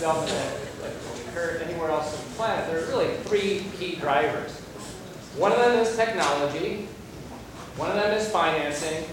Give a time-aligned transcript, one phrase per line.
[0.00, 4.50] development that, that occur anywhere else on the planet, there are really three key drivers.
[5.36, 6.88] One of them is technology,
[7.76, 9.04] one of them is financing,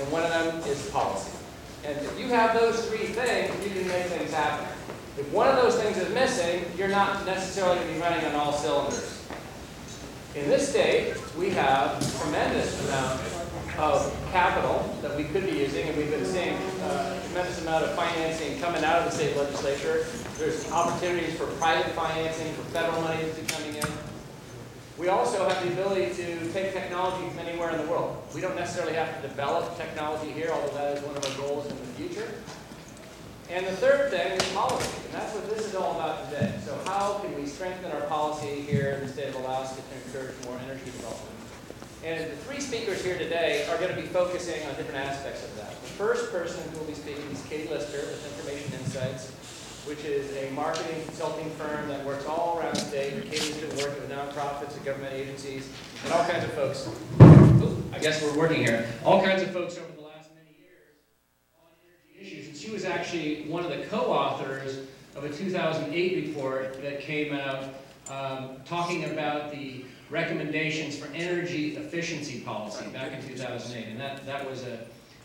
[0.00, 1.36] and one of them is policy.
[1.84, 4.66] And if you have those three things, you can make things happen.
[5.18, 8.34] If one of those things is missing, you're not necessarily going to be running on
[8.34, 9.22] all cylinders.
[10.34, 13.20] In this state, we have tremendous amount
[13.78, 16.56] of capital that we could be using, and we've been seeing
[17.30, 20.04] tremendous amount of financing coming out of the state legislature.
[20.36, 23.86] There's opportunities for private financing, for federal money to be coming in.
[24.98, 28.20] We also have the ability to take technology from anywhere in the world.
[28.34, 31.70] We don't necessarily have to develop technology here, although that is one of our goals
[31.70, 32.28] in the future.
[33.48, 36.52] And the third thing is policy, and that's what this is all about today.
[36.64, 40.34] So how can we strengthen our policy here in the state of Alaska to encourage
[40.46, 41.39] more energy development?
[42.02, 45.54] And the three speakers here today are going to be focusing on different aspects of
[45.56, 45.68] that.
[45.68, 49.30] The first person who will be speaking is Katie Lister with Information Insights,
[49.86, 53.22] which is a marketing consulting firm that works all around the state.
[53.24, 55.68] Katie's been working with nonprofits and government agencies
[56.04, 56.88] and all kinds of folks.
[57.20, 58.88] Ooh, I guess we're working here.
[59.04, 60.96] All kinds of folks over the last many years
[61.54, 62.48] on energy issues.
[62.48, 67.64] And she was actually one of the co-authors of a 2008 report that came out
[68.08, 73.88] um, talking about the recommendations for energy efficiency policy back in 2008.
[73.88, 74.80] And that, that was a,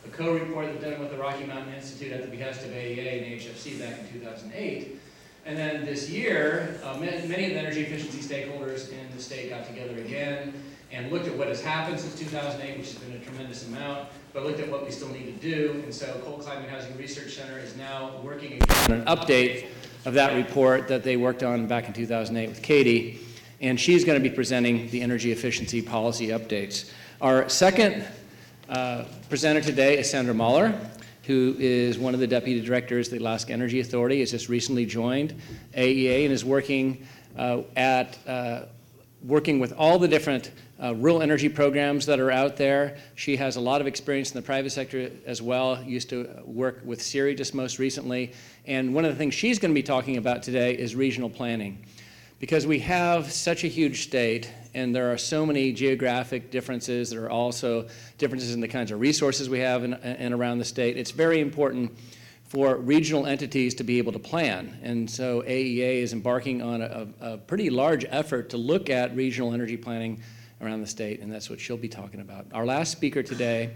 [0.06, 3.24] a co-report that was done with the Rocky Mountain Institute at the behest of AEA
[3.24, 5.00] and HFC back in 2008.
[5.48, 9.50] And then this year, uh, many, many of the energy efficiency stakeholders in the state
[9.50, 10.54] got together again
[10.92, 14.44] and looked at what has happened since 2008, which has been a tremendous amount, but
[14.44, 15.82] looked at what we still need to do.
[15.84, 19.66] And so Cold Climate Housing Research Center is now working on an update
[20.06, 23.20] of that report that they worked on back in 2008 with Katie
[23.62, 26.92] and she's going to be presenting the energy efficiency policy updates.
[27.22, 28.06] Our second
[28.70, 30.80] uh, presenter today is Sandra Mahler,
[31.24, 34.86] who is one of the deputy directors of the Alaska Energy Authority, has just recently
[34.86, 35.34] joined
[35.76, 37.06] AEA and is working
[37.38, 38.66] uh, at uh,
[39.24, 40.52] working with all the different
[40.82, 42.98] uh, rural energy programs that are out there.
[43.16, 46.82] She has a lot of experience in the private sector as well, used to work
[46.84, 48.34] with CIRI just most recently.
[48.68, 51.84] And one of the things she's going to be talking about today is regional planning
[52.40, 57.10] because we have such a huge state and there are so many geographic differences.
[57.10, 57.88] There are also
[58.18, 60.98] differences in the kinds of resources we have in, in around the state.
[60.98, 61.98] It's very important
[62.44, 64.78] for regional entities to be able to plan.
[64.84, 69.54] And so AEA is embarking on a, a, pretty large effort to look at regional
[69.54, 70.22] energy planning
[70.62, 72.46] around the state, and that's what she'll be talking about.
[72.54, 73.74] Our last speaker today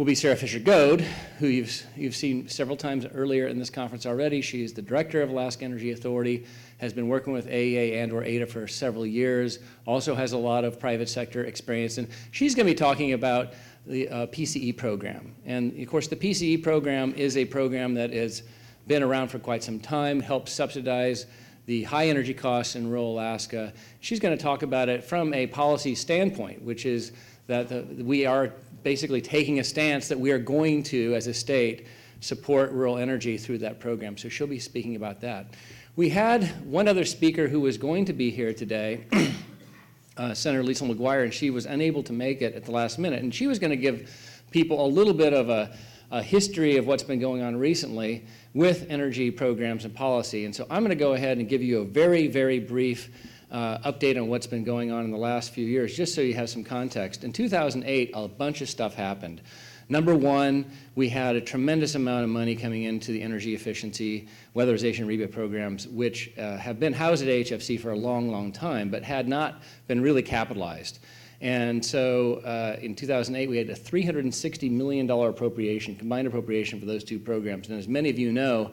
[0.00, 1.02] will be Sarah Fisher Goad,
[1.40, 4.40] who you've, you've seen several times earlier in this conference already.
[4.40, 6.46] She's the director of Alaska Energy Authority,
[6.78, 10.64] has been working with AEA and or AIDEA for several years, also has a lot
[10.64, 13.52] of private sector experience, and she's going to be talking about
[13.86, 15.34] the uh, PCE program.
[15.44, 18.42] And of course, the PCE program is a program that has
[18.86, 21.26] been around for quite some time, helps subsidize
[21.66, 23.70] the high energy costs in rural Alaska.
[24.00, 27.12] She's going to talk about it from a policy standpoint, which is
[27.48, 28.52] that the, we are
[28.82, 31.86] basically taking a stance that we are going to, as a state,
[32.20, 34.16] support rural energy through that program.
[34.16, 35.54] So she'll be speaking about that.
[35.96, 39.04] We had one other speaker who was going to be here today,
[40.16, 43.22] uh, Senator Lesil McGuire, and she was unable to make it at the last minute.
[43.22, 44.10] And she was going to give
[44.50, 45.76] people a little bit of a,
[46.10, 48.24] a history of what's been going on recently
[48.54, 50.44] with energy programs and policy.
[50.44, 53.10] And so I'm going to go ahead and give you a very, very brief
[53.50, 56.34] uh, update on what's been going on in the last few years, just so you
[56.34, 57.24] have some context.
[57.24, 59.40] In 2008, a bunch of stuff happened.
[59.88, 65.04] Number one, we had a tremendous amount of money coming into the energy efficiency weatherization
[65.08, 69.02] rebate programs, which uh, have been housed at HFC for a long, long time, but
[69.02, 71.00] had not been really capitalized.
[71.40, 77.02] And so uh, in 2008, we had a $360 million appropriation, combined appropriation for those
[77.02, 77.68] two programs.
[77.68, 78.70] And as many of you know,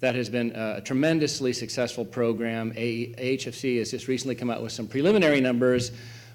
[0.00, 2.72] that has been a tremendously successful program.
[2.72, 5.92] AHFC has just recently come out with some preliminary numbers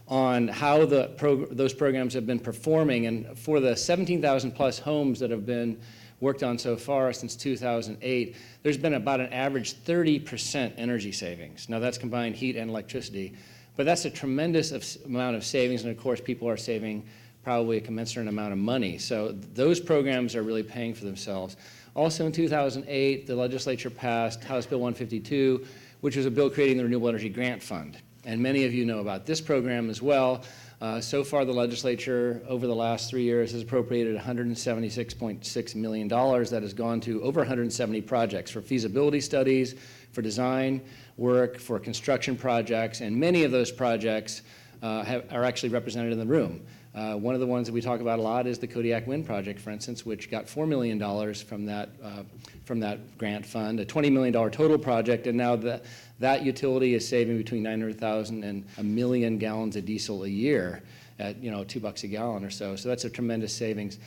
[0.07, 3.07] on how those programs have been performing.
[3.07, 5.79] And for the 17,000 plus homes that have been
[6.19, 11.67] worked on so far since 2008, there's been about an average 30% energy savings.
[11.67, 13.33] Now that's combined heat and electricity,
[13.75, 15.83] but that's a tremendous amount of savings.
[15.83, 17.03] And of course, people are saving
[17.43, 18.97] probably a commensurate amount of money.
[18.97, 21.57] So those programs are really paying for themselves.
[21.95, 25.65] Also in 2008, the legislature passed House Bill 152,
[26.01, 27.97] which was a bill creating the Renewable Energy Grant Fund.
[28.25, 30.43] And many of you know about this program as well.
[30.81, 36.59] Uh, So far, the legislature, over the last three years, has appropriated $176.6 million that
[36.61, 39.75] has gone to over 170 projects for feasibility studies,
[40.11, 40.81] for design
[41.15, 44.41] work, for construction projects, and many of those projects
[44.83, 46.59] uh, have- are actually represented in the room.
[46.95, 49.25] Uh, One of the ones that we talk about a lot is the Kodiak Wind
[49.25, 50.97] Project, for instance, which got $4 million
[51.33, 52.23] from that, uh,
[52.63, 55.83] from that grant fund, a $20 million total project, and now that,
[56.19, 60.83] that utility is saving between 900,000 and a million gallons of diesel a year
[61.19, 62.77] at, you know, two bucks a gallon or so.
[62.77, 63.99] So that's a tremendous savings.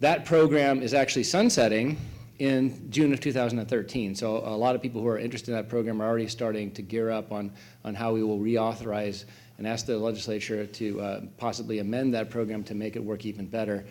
[0.00, 1.96] That program is actually sunsetting
[2.40, 4.16] in June of 2013.
[4.16, 6.82] So a lot of people who are interested in that program are already starting to
[6.82, 7.52] gear up on,
[7.84, 9.26] on how we will reauthorize
[9.58, 13.46] and ask the legislature to uh, possibly amend that program to make it work even
[13.46, 13.84] better.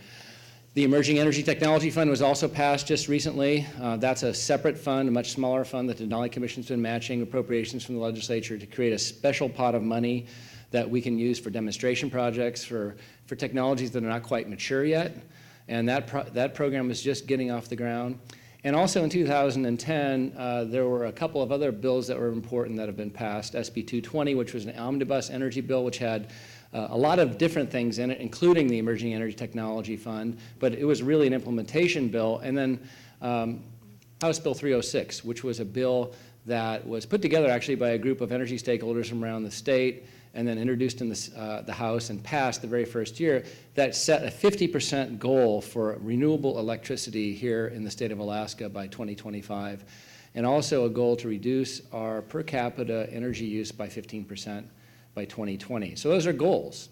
[0.73, 3.67] The Emerging Energy Technology Fund was also passed just recently.
[3.81, 7.21] Uh, That's a separate fund, a much smaller fund that the Denali Commission's been matching
[7.21, 10.27] appropriations from the legislature to create a special pot of money
[10.71, 14.85] that we can use for demonstration projects, for, for technologies that are not quite mature
[14.85, 15.17] yet.
[15.67, 18.17] And that, pro- that program is just getting off the ground.
[18.63, 22.77] And also in 2010, uh, there were a couple of other bills that were important
[22.77, 23.53] that have been passed.
[23.53, 26.29] SB 220, which was an omnibus energy bill, which had
[26.73, 30.73] uh, a lot of different things in it, including the Emerging Energy Technology Fund, but
[30.73, 32.37] it was really an implementation bill.
[32.43, 32.79] And then
[33.21, 33.63] um,
[34.21, 36.13] House Bill 306, which was a bill
[36.45, 40.05] that was put together actually by a group of energy stakeholders from around the state
[40.33, 43.43] and then introduced in the, uh, the House and passed the very first year
[43.75, 48.87] that set a 50% goal for renewable electricity here in the state of Alaska by
[48.87, 49.83] 2025,
[50.35, 54.63] and also a goal to reduce our per capita energy use by 15%
[55.13, 55.95] by 2020.
[55.95, 56.89] So those are goals.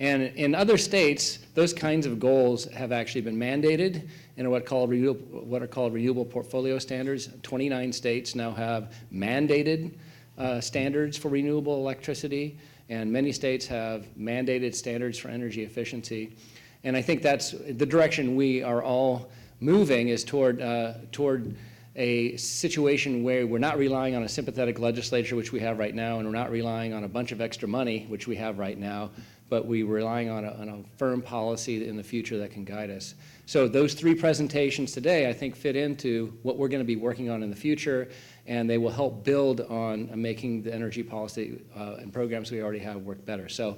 [0.00, 4.08] And in other states, those kinds of goals have actually been mandated
[4.38, 7.28] in what, called what are called renewable portfolio standards.
[7.42, 9.92] 29 states now have mandated
[10.38, 12.58] uh, standards for renewable electricity,
[12.90, 16.36] and many states have mandated standards for energy efficiency.
[16.82, 21.54] And I think that's the direction we are all moving is toward, uh, toward
[21.94, 26.18] a situation where we're not relying on a sympathetic legislature, which we have right now,
[26.18, 29.10] and we're not relying on a bunch of extra money, which we have right now,
[29.48, 32.90] but we're relying on a, on a firm policy in the future that can guide
[32.90, 33.14] us.
[33.50, 37.30] So those three presentations today, I think, fit into what we're going to be working
[37.30, 38.08] on in the future,
[38.46, 42.78] and they will help build on making the energy policy uh, and programs we already
[42.78, 43.48] have work better.
[43.48, 43.76] So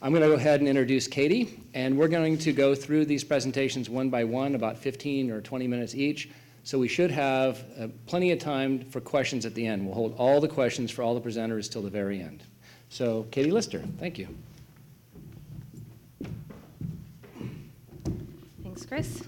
[0.00, 3.24] I'm going to go ahead and introduce Katie, and we're going to go through these
[3.24, 6.30] presentations one by one, about 15 or 20 minutes each.
[6.62, 9.84] So we should have uh, plenty of time for questions at the end.
[9.84, 12.44] We'll hold all the questions for all the presenters till the very end.
[12.90, 14.28] So Katie Lister, thank you.
[18.74, 19.24] Thanks, Chris.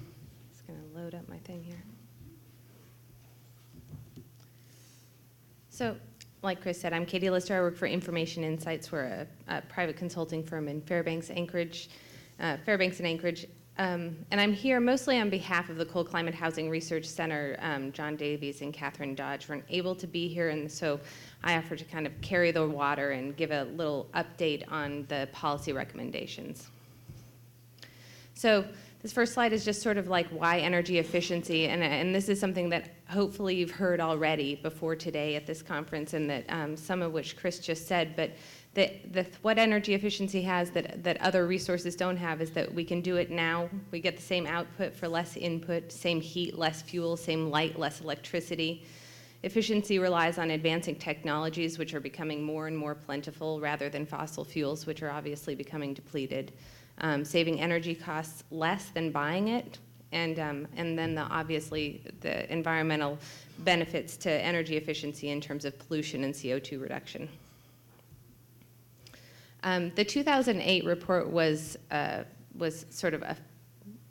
[0.48, 1.82] Just going to load up my thing here.
[5.70, 5.96] So,
[6.42, 7.56] like Chris said, I'm Katie Lister.
[7.56, 8.92] I work for Information Insights.
[8.92, 11.88] We're a, a private consulting firm in Fairbanks, Anchorage,
[12.38, 13.48] uh, Fairbanks and Anchorage.
[13.76, 17.56] Um, and I'm here mostly on behalf of the Cold Climate Housing Research Center.
[17.58, 21.00] Um, John Davies and Catherine Dodge weren't able to be here, and so
[21.42, 25.28] I offer to kind of carry the water and give a little update on the
[25.32, 26.68] policy recommendations.
[28.34, 28.64] So
[29.06, 32.40] this first slide is just sort of like why energy efficiency, and, and this is
[32.40, 37.02] something that hopefully you've heard already before today at this conference, and that um, some
[37.02, 38.32] of which Chris just said, but
[38.74, 42.82] the, the, what energy efficiency has that, that other resources don't have is that we
[42.82, 43.70] can do it now.
[43.92, 48.00] We get the same output for less input, same heat, less fuel, same light, less
[48.00, 48.84] electricity.
[49.44, 54.44] Efficiency relies on advancing technologies, which are becoming more and more plentiful, rather than fossil
[54.44, 56.52] fuels, which are obviously becoming depleted.
[56.98, 59.78] Um, saving energy costs less than buying it,
[60.12, 63.18] and, um, and then the, obviously the environmental
[63.58, 67.28] benefits to energy efficiency in terms of pollution and CO2 reduction.
[69.62, 72.22] Um, the 2008 report was, uh,
[72.56, 73.36] was sort of a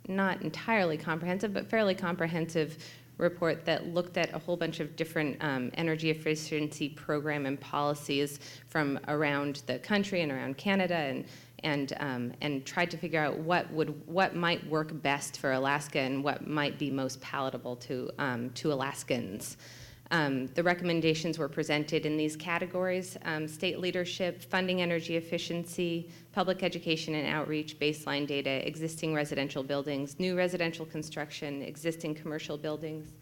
[0.07, 2.77] not entirely comprehensive, but fairly comprehensive
[3.17, 8.39] report that looked at a whole bunch of different um, energy efficiency program and policies
[8.67, 11.25] from around the country and around Canada and
[11.63, 16.00] and um, and tried to figure out what would what might work best for Alaska
[16.00, 19.57] and what might be most palatable to um, to Alaskans.
[20.12, 26.62] Um, the recommendations were presented in these categories um, state leadership, funding energy efficiency, public
[26.62, 33.13] education and outreach, baseline data, existing residential buildings, new residential construction, existing commercial buildings,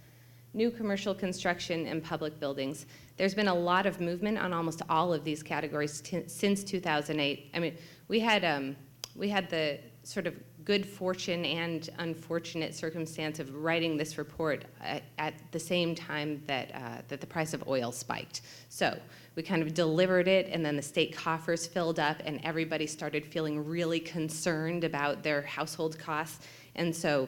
[0.53, 2.85] new commercial construction, and public buildings.
[3.17, 7.49] There's been a lot of movement on almost all of these categories t- since 2008.
[7.53, 8.75] I mean, we had, um,
[9.15, 15.03] we had the sort of good fortune and unfortunate circumstance of writing this report at,
[15.17, 18.41] at the same time that, uh, that the price of oil spiked.
[18.69, 18.97] So
[19.35, 23.25] we kind of delivered it, and then the state coffers filled up, and everybody started
[23.25, 26.45] feeling really concerned about their household costs.
[26.75, 27.27] And so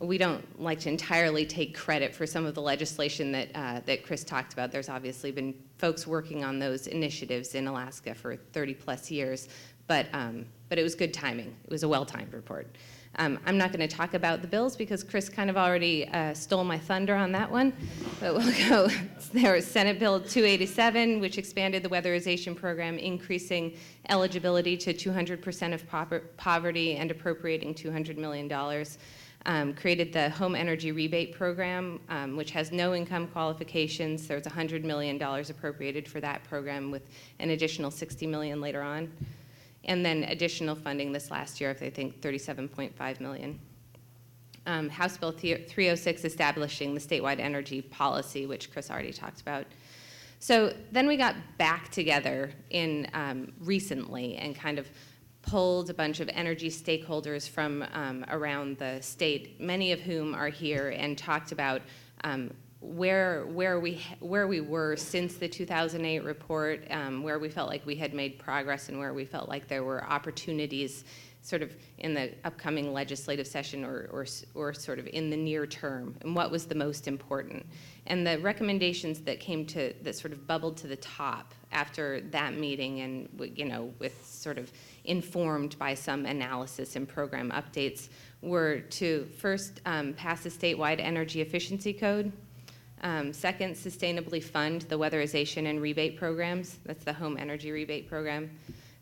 [0.00, 4.04] we don't like to entirely take credit for some of the legislation that, uh, that
[4.04, 4.70] Chris talked about.
[4.70, 9.48] There's obviously been folks working on those initiatives in Alaska for 30 plus years,
[9.86, 11.54] but, um, but it was good timing.
[11.64, 12.66] It was a well-timed report.
[13.18, 16.34] Um, I'm not going to talk about the bills because Chris kind of already uh,
[16.34, 17.72] stole my thunder on that one,
[18.20, 18.88] but we'll go.
[19.32, 23.76] There was Senate Bill 287, which expanded the weatherization program, increasing
[24.10, 28.48] eligibility to 200% of pover- poverty and appropriating $200 million
[29.46, 34.26] um, created the Home Energy Rebate Program, um, which has no income qualifications.
[34.26, 39.10] There's $100 million appropriated for that program with an additional $60 million later on.
[39.86, 43.58] And then additional funding this last year of, I think, 37.5 million.
[44.66, 49.64] Um, House Bill 306 establishing the statewide energy policy, which Chris already talked about.
[50.40, 54.88] So then we got back together in um, recently and kind of
[55.42, 60.48] pulled a bunch of energy stakeholders from um, around the state, many of whom are
[60.48, 61.82] here, and talked about
[62.24, 62.52] um,
[62.86, 67.84] where where we where we were since the 2008 report, um, where we felt like
[67.84, 71.04] we had made progress, and where we felt like there were opportunities,
[71.42, 75.66] sort of in the upcoming legislative session, or or, or sort of in the near
[75.66, 77.66] term, and what was the most important.
[78.06, 82.54] And the recommendations that came to that sort of bubbled to the top after that
[82.54, 84.70] meeting, and you know, with sort of
[85.04, 88.10] informed by some analysis and program updates,
[88.42, 92.32] were to first um, pass a statewide energy efficiency code.
[93.02, 96.78] Um, second, sustainably fund the weatherization and rebate programs.
[96.84, 98.50] That's the home energy rebate program.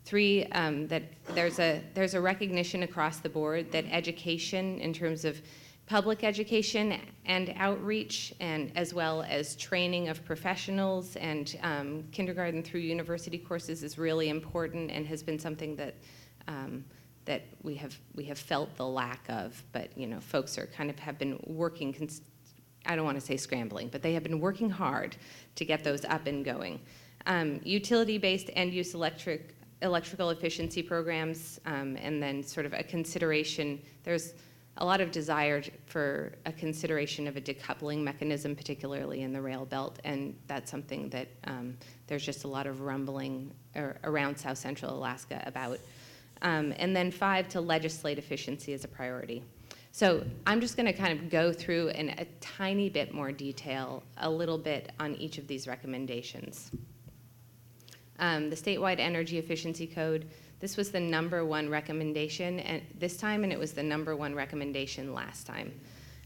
[0.05, 5.25] Three, um, that there's a there's a recognition across the board that education, in terms
[5.25, 5.41] of
[5.87, 12.81] public education and outreach, and as well as training of professionals and um, kindergarten through
[12.81, 15.95] university courses is really important and has been something that
[16.49, 16.85] um,
[17.25, 19.63] that we have we have felt the lack of.
[19.73, 21.93] But you know, folks are kind of have been working.
[21.93, 22.23] Cons-
[22.87, 25.17] I don't want to say scrambling, but they have been working hard
[25.57, 26.81] to get those up and going.
[27.27, 33.81] Um, utility-based end-use electric electrical efficiency programs, um, and then sort of a consideration.
[34.03, 34.35] There's
[34.79, 39.65] a lot of desire for a consideration of a decoupling mechanism, particularly in the rail
[39.65, 41.77] belt, and that's something that um,
[42.07, 43.53] there's just a lot of rumbling
[44.05, 45.79] around South Central Alaska about.
[46.43, 49.45] Um, and then five, to legislate efficiency as a priority.
[49.95, 54.03] So I'm just going to kind of go through in a tiny bit more detail,
[54.17, 56.73] a little bit on each of these recommendations.
[58.19, 60.27] Um, the statewide energy efficiency code
[60.59, 64.35] this was the number one recommendation and this time, and it was the number one
[64.35, 65.73] recommendation last time.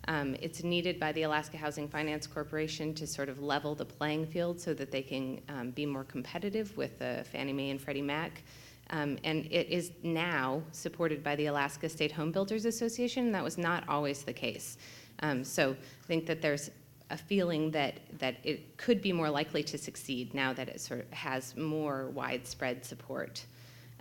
[0.07, 4.25] Um, it's needed by the Alaska Housing Finance Corporation to sort of level the playing
[4.25, 8.01] field so that they can um, be more competitive with uh, Fannie Mae and Freddie
[8.01, 8.43] Mac.
[8.91, 13.59] Um, and it is now supported by the Alaska State Home Builders Association, that was
[13.59, 14.79] not always the case.
[15.21, 16.71] Um, so I think that there's
[17.11, 21.01] a feeling that, that it could be more likely to succeed now that it sort
[21.01, 23.45] of has more widespread support.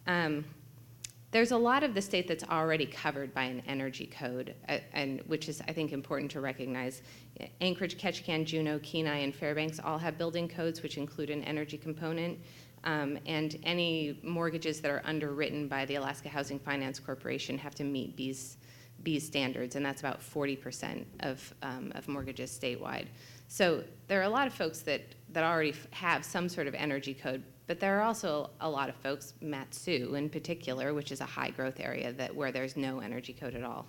[0.07, 0.45] Um,
[1.31, 5.21] there's a lot of the state that's already covered by an energy code, uh, and
[5.27, 7.01] which is, I think, important to recognize.
[7.59, 12.39] Anchorage, Ketchikan, Juneau, Kenai, and Fairbanks all have building codes which include an energy component.
[12.87, 17.83] Um, and any mortgages that are underwritten by the Alaska Housing Finance Corporation have to
[17.83, 18.55] meet these
[19.19, 23.07] standards, and that's about 40% of, um, of mortgages statewide.
[23.49, 25.01] So there are a lot of folks that,
[25.33, 28.95] that already have some sort of energy code, but there are also a lot of
[28.95, 33.33] folks, Mat-Su in particular, which is a high growth area that where there's no energy
[33.33, 33.85] code at all.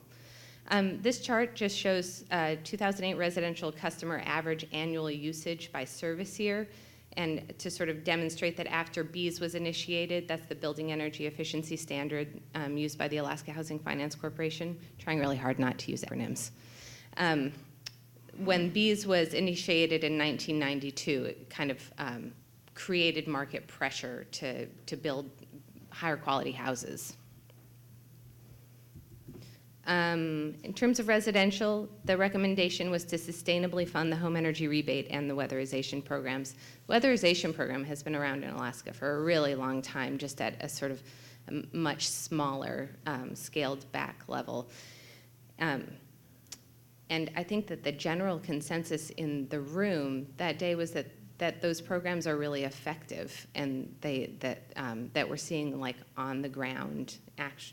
[0.70, 6.68] Um, this chart just shows uh, 2008 residential customer average annual usage by service year.
[7.16, 11.76] And to sort of demonstrate that after BEES was initiated, that's the Building Energy Efficiency
[11.76, 16.02] Standard um, used by the Alaska Housing Finance Corporation, trying really hard not to use
[16.02, 16.50] acronyms.
[17.16, 17.52] Um,
[18.44, 22.32] when BEES was initiated in 1992, it kind of um,
[22.74, 25.28] created market pressure to, to build
[25.90, 27.16] higher quality houses.
[29.88, 35.06] Um, in terms of residential, the recommendation was to sustainably fund the home energy rebate
[35.10, 36.54] and the weatherization programs.
[36.86, 40.62] The weatherization program has been around in Alaska for a really long time, just at
[40.62, 41.02] a sort of
[41.72, 44.68] much smaller, um, scaled back level.
[45.58, 45.86] Um,
[47.08, 51.06] and I think that the general consensus in the room that day was that
[51.38, 56.42] that those programs are really effective and they, that, um, that we're seeing like on
[56.42, 57.18] the ground,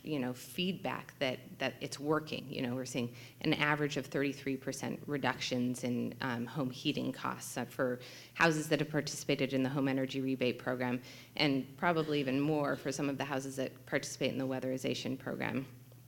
[0.03, 2.45] you know, feedback that, that it's working.
[2.50, 7.65] You know, we're seeing an average of 33% reductions in um, home heating costs uh,
[7.65, 8.00] for
[8.34, 11.01] houses that have participated in the home energy rebate program,
[11.38, 15.65] and probably even more for some of the houses that participate in the weatherization program.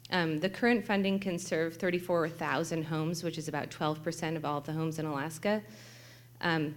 [0.09, 4.63] Um, the current funding can serve 34,000 homes, which is about 12% of all of
[4.65, 5.61] the homes in Alaska.
[6.41, 6.75] Um,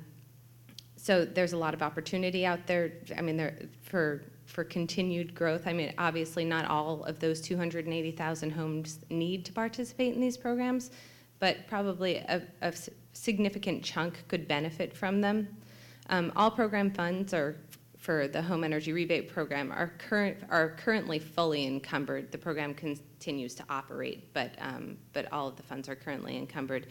[0.96, 2.92] so there's a lot of opportunity out there.
[3.16, 5.66] I mean, there for for continued growth.
[5.66, 10.90] I mean, obviously, not all of those 280,000 homes need to participate in these programs,
[11.38, 12.42] but probably a,
[13.12, 15.48] significant chunk could benefit from them.
[16.08, 17.56] Um, all program funds are
[17.98, 22.32] for the home energy rebate program are current are currently fully encumbered.
[22.32, 26.86] The program continues to operate, but um, but all of the funds are currently encumbered.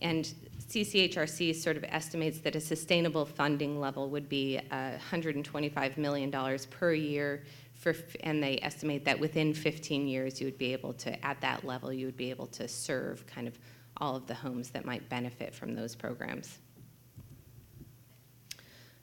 [0.00, 0.32] And
[0.72, 6.94] CCHRC sort of estimates that a sustainable funding level would be uh, $125 million per
[6.94, 11.38] year, for, and they estimate that within 15 years, you would be able to, at
[11.42, 13.58] that level, you would be able to serve kind of
[13.98, 16.58] all of the homes that might benefit from those programs.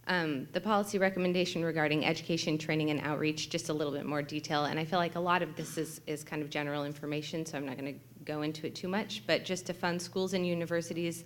[0.07, 4.65] Um, the policy recommendation regarding education, training, and outreach, just a little bit more detail.
[4.65, 7.59] And I feel like a lot of this is, is kind of general information, so
[7.59, 9.21] I'm not going to go into it too much.
[9.27, 11.25] But just to fund schools and universities,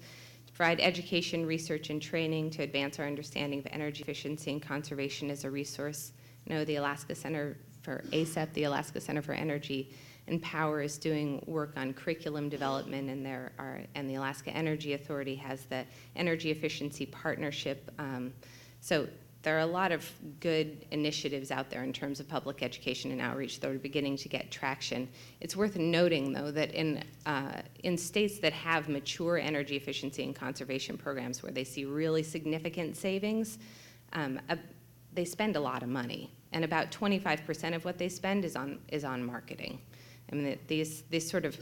[0.54, 5.44] provide education, research, and training to advance our understanding of energy efficiency and conservation as
[5.44, 6.14] a resource.
[6.48, 9.94] I know the Alaska Center for ACEP, the Alaska Center for Energy
[10.28, 14.94] and Power, is doing work on curriculum development, and there are, and the Alaska Energy
[14.94, 17.92] Authority has the Energy Efficiency Partnership.
[18.00, 18.34] Um,
[18.80, 19.08] so
[19.44, 20.10] there are a lot of
[20.40, 24.30] good initiatives out there in terms of public education and outreach that are beginning to
[24.30, 25.08] get traction.
[25.42, 30.34] It's worth noting, though, that in, uh, in states that have mature energy efficiency and
[30.34, 33.60] conservation programs where they see really significant savings,
[34.14, 34.58] um, a-
[35.14, 38.80] they spend a lot of money, and about 25% of what they spend is on,
[38.88, 39.78] is on marketing.
[40.32, 41.58] I mean, these, these sort of,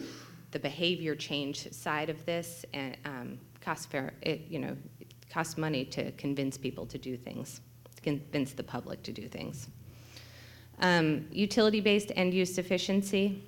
[0.51, 4.77] the behavior change side of this and um, costs fair, it, you know,
[5.32, 7.62] costs money to convince people to do things,
[8.03, 9.67] convince the public to do things.
[10.79, 13.43] Um, Utility-based end-use efficiency.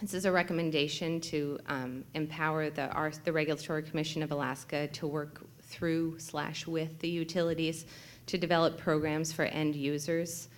[0.00, 5.06] This is a recommendation to um, empower the, our, the Regulatory Commission of Alaska to
[5.06, 7.86] work through slash with the utilities
[8.26, 10.48] to develop programs for end users.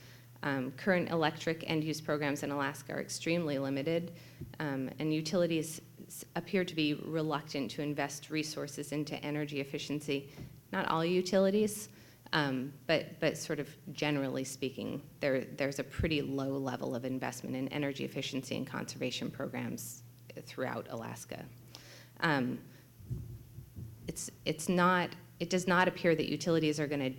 [0.42, 4.12] Um, current electric end-use programs in Alaska are extremely limited,
[4.60, 5.80] um, and utilities
[6.36, 10.30] appear to be reluctant to invest resources into energy efficiency.
[10.72, 11.88] Not all utilities,
[12.34, 17.54] um, but, but sort of generally speaking, there, there's a pretty low level of investment
[17.54, 20.02] in energy efficiency and conservation programs
[20.44, 21.44] throughout Alaska.
[22.20, 22.58] Um,
[24.08, 27.18] it's, it's not, it does not appear that utilities are going to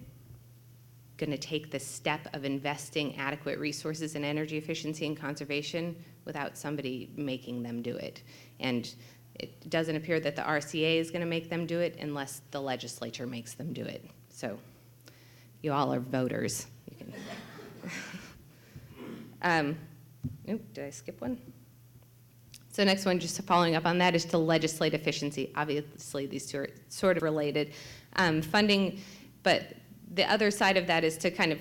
[1.18, 6.58] going to take the step of investing adequate resources in energy efficiency and conservation without
[6.58, 8.22] somebody making them do it.
[8.60, 8.94] And
[9.36, 12.60] it doesn't appear that the RCA is going to make them do it unless the
[12.60, 14.04] legislature makes them do it.
[14.28, 14.60] So
[15.66, 16.68] you all are voters.
[16.88, 17.14] You can.
[19.42, 19.78] um,
[20.46, 21.42] did I skip one?
[22.72, 25.52] So next one, just following up on that, is to legislate efficiency.
[25.56, 27.74] Obviously, these two are sort of related.
[28.18, 29.00] Um, funding,
[29.42, 29.74] but
[30.14, 31.60] the other side of that is to kind of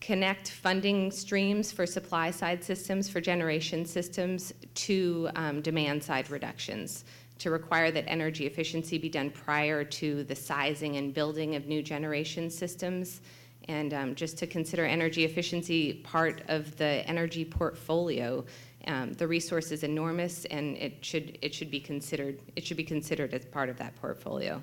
[0.00, 7.04] connect funding streams for supply side systems, for generation systems, to um, demand side reductions.
[7.38, 11.82] To require that energy efficiency be done prior to the sizing and building of new
[11.82, 13.22] generation systems.
[13.68, 18.44] And um, just to consider energy efficiency part of the energy portfolio.
[18.86, 22.84] Um, the resource is enormous, and it should it should be considered it should be
[22.84, 24.62] considered as part of that portfolio.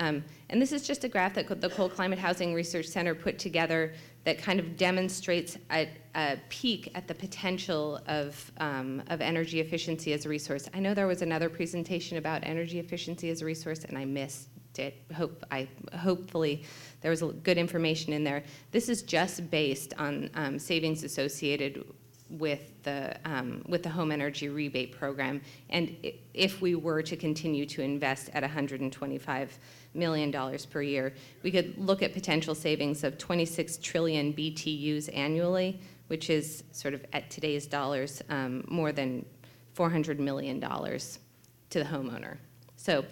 [0.00, 3.38] Um, and this is just a graph that the Cold Climate Housing Research Center put
[3.38, 3.92] together
[4.24, 10.12] that kind of demonstrates a, a peek at the potential of, um, of energy efficiency
[10.12, 10.68] as a resource.
[10.72, 14.48] I know there was another presentation about energy efficiency as a resource, and I missed
[14.78, 15.02] it.
[15.14, 16.64] Hope I hopefully
[17.02, 18.44] there was good information in there.
[18.70, 21.84] This is just based on um, savings associated
[22.30, 25.94] with the um, with the home energy rebate program, and
[26.32, 29.58] if we were to continue to invest at 125
[29.94, 31.12] million dollars per year,
[31.42, 37.04] we could look at potential savings of 26 trillion BTUs annually, which is sort of
[37.12, 39.26] at today's dollars um, more than
[39.74, 41.18] 400 million dollars
[41.70, 42.38] to the homeowner.
[42.76, 43.04] So.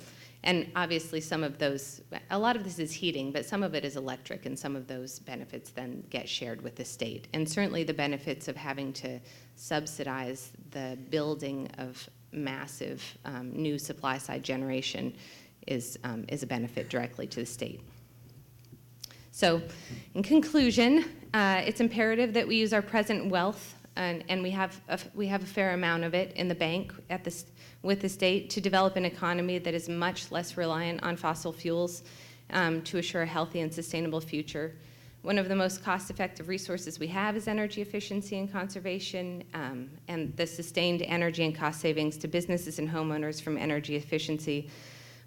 [0.42, 2.00] And obviously, some of those,
[2.30, 4.86] a lot of this is heating, but some of it is electric, and some of
[4.86, 7.28] those benefits then get shared with the state.
[7.34, 9.20] And certainly, the benefits of having to
[9.56, 15.14] subsidize the building of massive um, new supply side generation
[15.66, 17.80] is, um, is a benefit directly to the state.
[19.32, 19.62] So,
[20.14, 24.80] in conclusion, uh, it's imperative that we use our present wealth, and, and we, have
[24.88, 27.46] a, we have a fair amount of it in the bank at this,
[27.82, 32.02] with the state to develop an economy that is much less reliant on fossil fuels
[32.50, 34.74] um, to assure a healthy and sustainable future.
[35.22, 39.90] One of the most cost effective resources we have is energy efficiency and conservation, um,
[40.08, 44.70] and the sustained energy and cost savings to businesses and homeowners from energy efficiency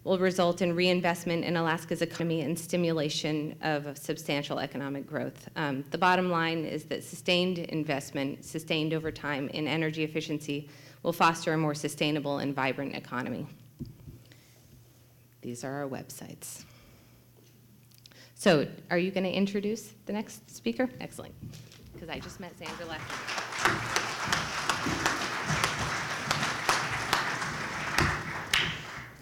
[0.03, 5.47] will result in reinvestment in Alaska's economy and stimulation of substantial economic growth.
[5.55, 10.69] Um, the bottom line is that sustained investment, sustained over time in energy efficiency,
[11.03, 13.47] will foster a more sustainable and vibrant economy.
[15.41, 16.63] These are our websites.
[18.35, 20.89] So, are you going to introduce the next speaker?
[20.99, 21.33] Excellent,
[21.93, 23.42] because I just met Sandra last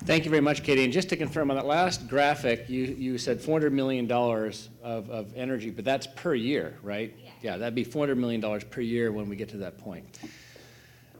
[0.04, 0.84] Thank you very much, Katie.
[0.84, 5.32] And just to confirm on that last graphic, you, you said $400 million of, of
[5.36, 7.16] energy, but that's per year, right?
[7.42, 7.58] Yeah.
[7.58, 10.20] That'd be $400 million per year when we get to that point.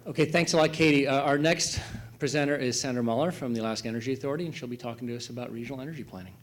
[0.08, 1.08] Okay, thanks a lot, Katie.
[1.08, 1.80] Uh, our next
[2.18, 5.30] presenter is Sandra Muller from the Alaska Energy Authority, and she'll be talking to us
[5.30, 6.34] about regional energy planning.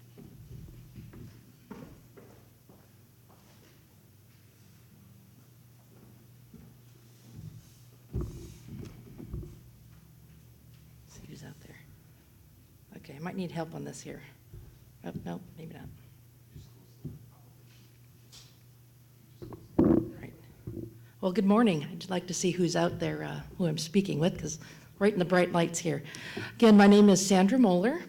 [11.08, 11.76] See who's out there.
[12.98, 14.22] Okay, I might need help on this here.
[15.04, 15.84] Oh, no, maybe not.
[21.20, 21.86] Well, good morning.
[21.92, 24.58] I'd like to see who's out there, uh, who I'm speaking with, because
[24.98, 26.02] right in the bright lights here.
[26.54, 28.00] Again, my name is Sandra Moeller.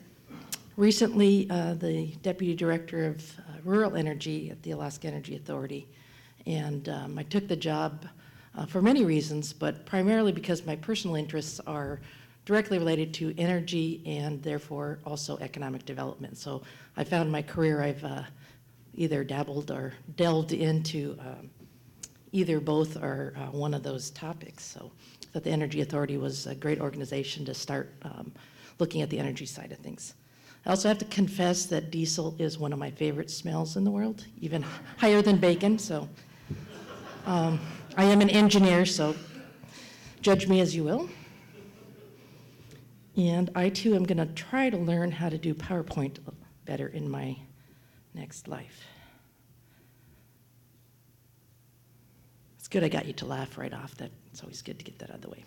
[0.78, 5.86] Recently, uh, the Deputy Director of uh, Rural Energy at the Alaska Energy Authority.
[6.46, 8.06] And um, I took the job
[8.58, 12.00] uh, for many reasons, but primarily because my personal interests are
[12.50, 16.36] directly related to energy and therefore also economic development.
[16.36, 16.64] So
[16.98, 18.24] I found my career I've uh,
[18.96, 21.52] either dabbled or delved into um,
[22.32, 24.64] either both or uh, one of those topics.
[24.64, 28.32] So I thought the Energy Authority was a great organization to start um,
[28.80, 30.16] looking at the energy side of things.
[30.66, 33.92] I also have to confess that diesel is one of my favorite smells in the
[33.92, 34.66] world, even
[34.98, 35.78] higher than bacon.
[35.78, 36.10] So
[37.28, 37.60] um,
[37.96, 39.16] I am an engineer, so
[40.22, 41.10] judge me as you will.
[43.20, 46.20] And I too am going to try to learn how to do PowerPoint
[46.64, 47.36] better in my
[48.14, 48.86] next life.
[52.58, 53.94] It's good I got you to laugh right off.
[53.96, 55.44] That it's always good to get that out of the way.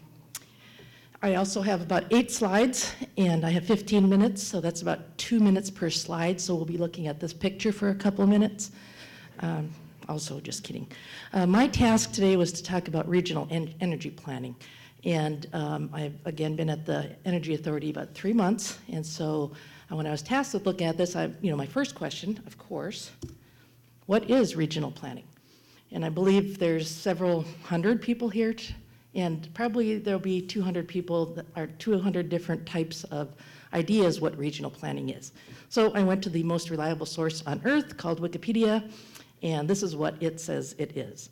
[1.22, 5.40] I also have about eight slides, and I have 15 minutes, so that's about two
[5.40, 6.38] minutes per slide.
[6.42, 8.72] So we'll be looking at this picture for a couple minutes.
[9.40, 9.70] Um,
[10.11, 10.88] also, just kidding.
[11.32, 14.56] Uh, my task today was to talk about regional en- energy planning.
[15.04, 18.78] And um, I've again been at the Energy Authority about three months.
[18.88, 19.52] And so
[19.90, 22.40] uh, when I was tasked with looking at this, I, you know, my first question,
[22.46, 23.10] of course,
[24.06, 25.24] what is regional planning?
[25.90, 28.74] And I believe there's several hundred people here, t-
[29.14, 33.34] and probably there'll be 200 people that are 200 different types of
[33.74, 35.32] ideas what regional planning is.
[35.68, 38.90] So I went to the most reliable source on earth called Wikipedia,
[39.42, 41.30] and this is what it says it is.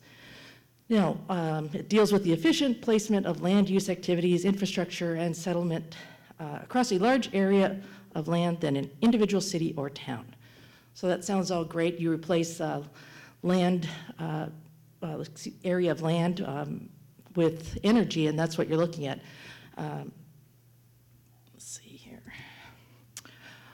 [0.91, 5.95] Now, um, it deals with the efficient placement of land use activities, infrastructure, and settlement
[6.37, 7.79] uh, across a large area
[8.13, 10.35] of land than an individual city or town.
[10.93, 11.97] So that sounds all great.
[11.97, 12.83] You replace uh,
[13.41, 13.87] land,
[14.19, 14.47] uh,
[15.01, 15.23] uh,
[15.63, 16.89] area of land um,
[17.37, 19.21] with energy, and that's what you're looking at.
[19.77, 20.11] Um,
[21.53, 22.33] let's see here.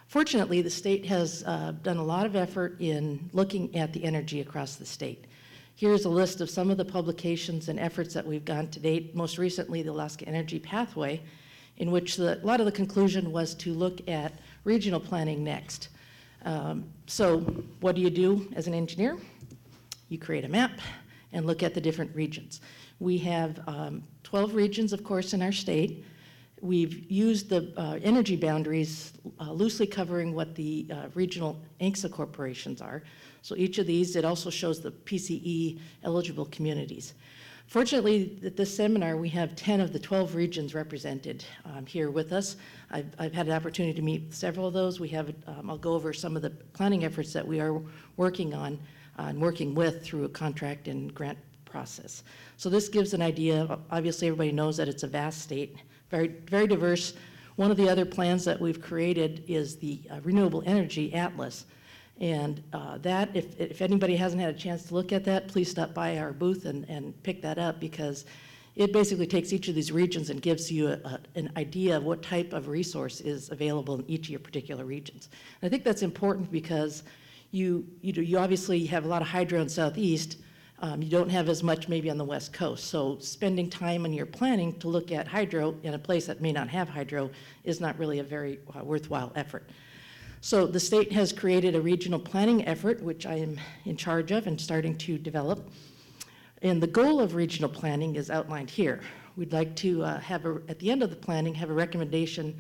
[0.06, 4.40] Fortunately, the state has uh, done a lot of effort in looking at the energy
[4.40, 5.26] across the state.
[5.78, 9.16] Here's a list of some of the publications and efforts that we've gone to date.
[9.16, 11.22] Most recently, the Alaska Energy Pathway,
[11.78, 15.90] in which the, a lot of the conclusion was to look at regional planning next.
[16.46, 17.42] Um, so,
[17.80, 19.20] what do you do as an engineer?
[20.10, 20.72] You create a map
[21.32, 22.60] and look at the different regions.
[22.98, 26.04] We have um, 12 regions, of course, in our state.
[26.60, 32.82] We've used the uh, energy boundaries uh, loosely covering what the uh, regional ANCSA corporations
[32.82, 33.04] are.
[33.48, 37.14] So each of these, it also shows the PCE eligible communities.
[37.68, 42.34] Fortunately, at this seminar, we have 10 of the 12 regions represented um, here with
[42.34, 42.58] us.
[42.92, 45.00] I've, I've had an opportunity to meet several of those.
[45.00, 47.82] We have, um, I'll go over some of the planning efforts that we are
[48.18, 48.78] working on
[49.18, 52.24] uh, and working with through a contract and grant process.
[52.58, 53.80] So this gives an idea.
[53.90, 55.78] Obviously, everybody knows that it's a vast state,
[56.12, 57.14] very, very diverse.
[57.56, 61.64] One of the other plans that we've created is the uh, Renewable Energy Atlas.
[62.20, 65.70] And uh, that, if, if anybody hasn't had a chance to look at that, please
[65.70, 68.26] stop by our booth and, and pick that up because
[68.76, 72.04] it basically takes each of these regions and gives you a, a, an idea of
[72.04, 75.30] what type of resource is available in each of your particular regions.
[75.62, 77.04] And I think that's important because
[77.52, 80.38] you, you do, you obviously have a lot of hydro in southeast.
[80.80, 82.86] Um, you don't have as much maybe on the west coast.
[82.86, 86.52] So spending time in your planning to look at hydro in a place that may
[86.52, 87.32] not have hydro
[87.64, 89.70] is not really a very uh, worthwhile effort.
[90.42, 94.46] So the state has created a regional planning effort, which I am in charge of
[94.46, 95.70] and starting to develop.
[96.62, 99.02] And the goal of regional planning is outlined here.
[99.36, 102.60] We'd like to uh, have, a, at the end of the planning, have a recommendation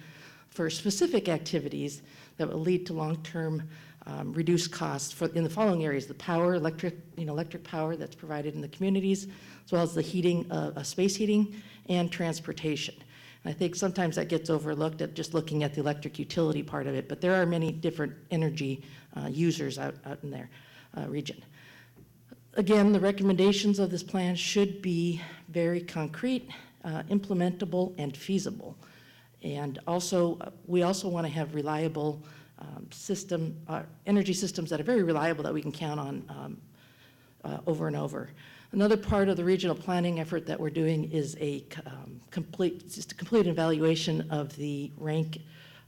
[0.49, 2.01] for specific activities
[2.37, 3.63] that will lead to long-term
[4.07, 7.95] um, reduced costs for, in the following areas, the power, electric, you know, electric power
[7.95, 9.27] that's provided in the communities,
[9.65, 11.55] as well as the heating, uh, uh, space heating,
[11.89, 12.95] and transportation.
[13.47, 16.95] I think sometimes that gets overlooked at just looking at the electric utility part of
[16.95, 18.83] it, but there are many different energy
[19.15, 20.49] uh, users out, out in their
[20.97, 21.41] uh, region.
[22.55, 26.49] Again, the recommendations of this plan should be very concrete,
[26.83, 28.75] uh, implementable, and feasible.
[29.41, 32.21] And also, uh, we also want to have reliable
[32.59, 36.57] um, system, uh, energy systems that are very reliable that we can count on um,
[37.45, 38.29] uh, over and over.
[38.73, 43.13] Another part of the regional planning effort that we're doing is a um, complete, just
[43.13, 45.39] a complete evaluation of the rank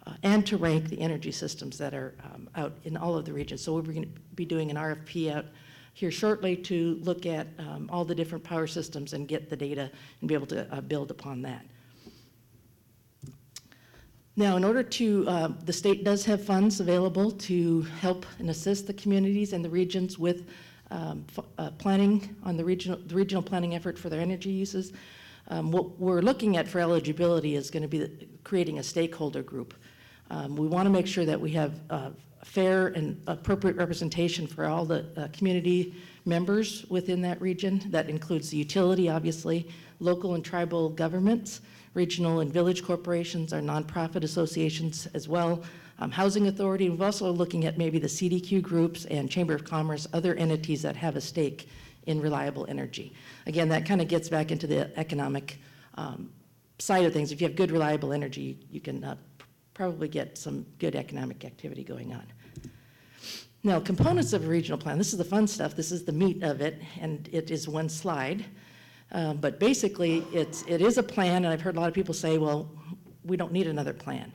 [0.08, 3.34] uh, and to rank the energy systems that are um, out in all of the
[3.34, 3.62] regions.
[3.62, 5.46] So we're going to be doing an RFP out
[5.94, 9.92] here shortly to look at um, all the different power systems and get the data
[10.22, 11.66] and be able to uh, build upon that.
[14.38, 18.88] Now, in order to, uh, the state does have funds available to help and assist
[18.88, 20.48] the communities and the regions with
[20.92, 21.26] um,
[21.58, 24.94] uh, planning on the regional, the regional planning effort for their energy uses.
[25.50, 29.44] Um, What we're looking at for eligibility is going to be the- creating a stakeholder
[29.44, 29.74] group.
[30.30, 32.10] Um, We want to make sure that we have uh,
[32.44, 35.94] fair and appropriate representation for all the uh, community
[36.26, 37.82] members within that region.
[37.90, 39.68] That includes the utility, obviously,
[40.00, 41.62] local and tribal governments,
[41.94, 45.64] regional and village corporations, our nonprofit associations as well,
[46.00, 46.90] um, housing authority.
[46.90, 50.96] We're also looking at maybe the CDQ groups and Chamber of Commerce, other entities that
[50.96, 51.70] have a stake
[52.06, 53.14] in reliable energy.
[53.46, 55.60] Again, that kind of gets back into the economic
[55.96, 56.32] um,
[56.80, 57.32] side of things.
[57.32, 59.16] If you have good, reliable energy, you can uh,
[59.74, 62.24] probably get some good economic activity going on.
[63.64, 66.44] Now, components of a regional plan, this is the fun stuff, this is the meat
[66.44, 68.46] of it, and it is one slide.
[69.12, 72.14] Um, But basically, it's, it is a plan, and I've heard a lot of people
[72.14, 72.72] say, well,
[73.26, 74.32] we don't need another plan.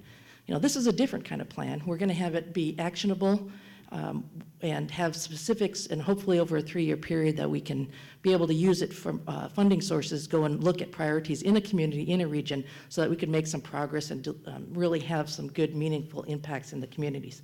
[0.47, 1.83] You know, this is a different kind of plan.
[1.87, 3.51] We're going to have it be actionable
[3.93, 4.25] um,
[4.61, 7.89] and have specifics, and hopefully over a three-year period that we can
[8.23, 11.57] be able to use it for uh, funding sources, go and look at priorities in
[11.57, 14.99] a community, in a region, so that we can make some progress and um, really
[14.99, 17.43] have some good, meaningful impacts in the communities.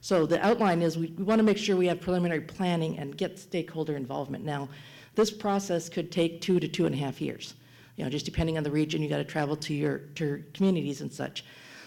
[0.00, 3.16] So the outline is, we, we want to make sure we have preliminary planning and
[3.16, 4.44] get stakeholder involvement.
[4.44, 4.68] Now,
[5.14, 7.54] this process could take two to two and a half years.
[7.96, 10.38] You know, just depending on the region, you got to travel to your, to your
[10.52, 11.44] communities and such.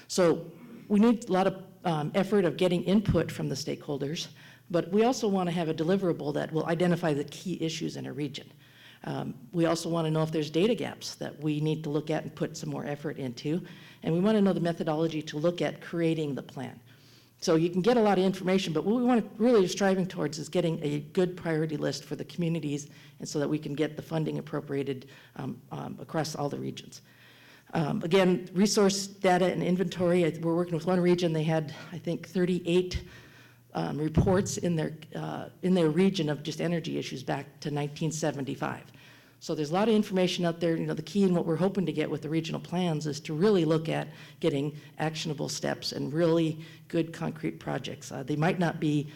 [0.08, 0.46] So
[0.88, 4.28] we need a lot of um, effort of getting input from the stakeholders,
[4.70, 8.06] but we also want to have a deliverable that will identify the key issues in
[8.06, 8.52] a region.
[9.04, 12.10] Um, We also want to know if there's data gaps that we need to look
[12.10, 13.62] at and put some more effort into.
[14.04, 16.80] And we want to know the methodology to look at creating the plan.
[17.40, 20.08] So you can get a lot of information, but what we want to really striving
[20.08, 22.88] towards is getting a good priority list for the communities,
[23.20, 27.02] and so that we can get the funding appropriated um, um, across all the regions.
[27.74, 31.98] Um, Again, resource data and inventory, I- we're working with one region, they had, I
[31.98, 33.02] think, 38
[33.74, 38.82] um, reports in their, uh, in their region of just energy issues back to 1975.
[39.40, 41.58] So there's a lot of information out there, you know, the key and what we're
[41.58, 44.08] hoping to get with the regional plans is to really look at
[44.40, 48.12] getting actionable steps and really good concrete projects.
[48.12, 49.10] Uh, They might not be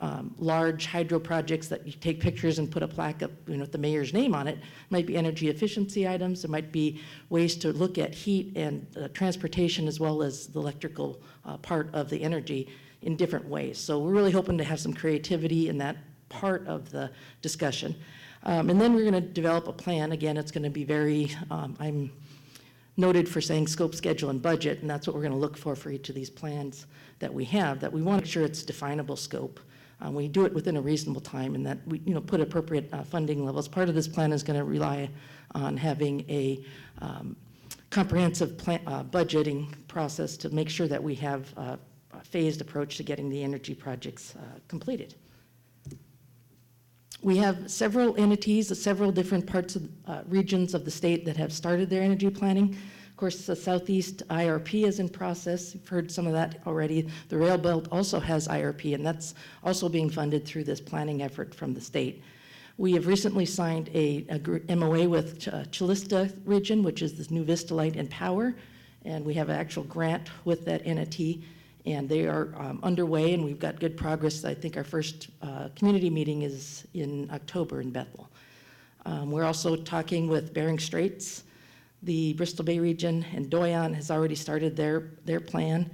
[0.00, 3.62] um, large hydro projects that you take pictures and put a plaque up, you know,
[3.62, 4.58] with the mayor's name on it.
[4.58, 8.86] It Might be energy efficiency items, there might be ways to look at heat and
[8.96, 12.68] uh, transportation as well as the electrical uh, part of the energy
[13.02, 13.78] in different ways.
[13.78, 15.96] So we're really hoping to have some creativity in that
[16.28, 17.10] part of the
[17.42, 17.94] discussion.
[18.42, 20.12] Um, And then we're going to develop a plan.
[20.12, 22.10] Again, it's going to be very, um, I'm
[22.96, 25.76] noted for saying scope, schedule, and budget, and that's what we're going to look for
[25.76, 26.86] for each of these plans
[27.18, 29.60] that we have, that we want to make sure it's definable scope.
[30.00, 32.92] Um, We do it within a reasonable time, and that we, you know, put appropriate
[32.92, 33.68] uh, funding levels.
[33.68, 35.10] Part of this plan is going to rely
[35.54, 36.64] on having a
[37.00, 37.36] um,
[37.90, 41.76] comprehensive plan, uh, budgeting process to make sure that we have uh,
[42.12, 45.14] a phased approach to getting the energy projects uh, completed.
[47.22, 51.36] We have several entities, uh, several different parts of, uh, regions of the state that
[51.36, 52.76] have started their energy planning.
[53.20, 55.74] Of course, the Southeast IRP is in process.
[55.74, 57.06] You've heard some of that already.
[57.28, 61.54] The Rail Belt also has IRP, and that's also being funded through this planning effort
[61.54, 62.24] from the state.
[62.78, 67.26] We have recently signed a, a MOA with Ch- uh, Calista Region, which is this
[67.26, 68.54] Nuvista Light and Power,
[69.04, 71.44] and we have an actual grant with that entity.
[71.84, 74.46] And they are um, underway, and we've got good progress.
[74.46, 78.30] I think our first uh, community meeting is in October in Bethel.
[79.04, 81.44] Um, We're also talking with Bering Straits.
[82.02, 85.90] The Bristol Bay region and Doyon has already started their, their plan,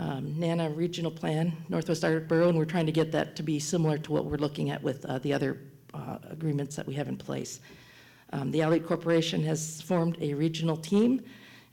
[0.00, 3.60] um, NANA Regional Plan, Northwest Arctic Borough, and we're trying to get that to be
[3.60, 5.60] similar to what we're looking at with uh, the other
[5.92, 7.60] uh, agreements that we have in place.
[8.32, 11.22] Um, The Aleut Corporation has formed a regional team,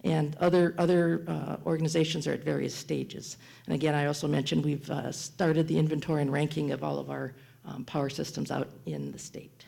[0.03, 3.37] and other, other uh, organizations are at various stages.
[3.65, 7.09] And again, I also mentioned we've uh, started the inventory and ranking of all of
[7.09, 7.33] our
[7.65, 9.65] um, power systems out in the state.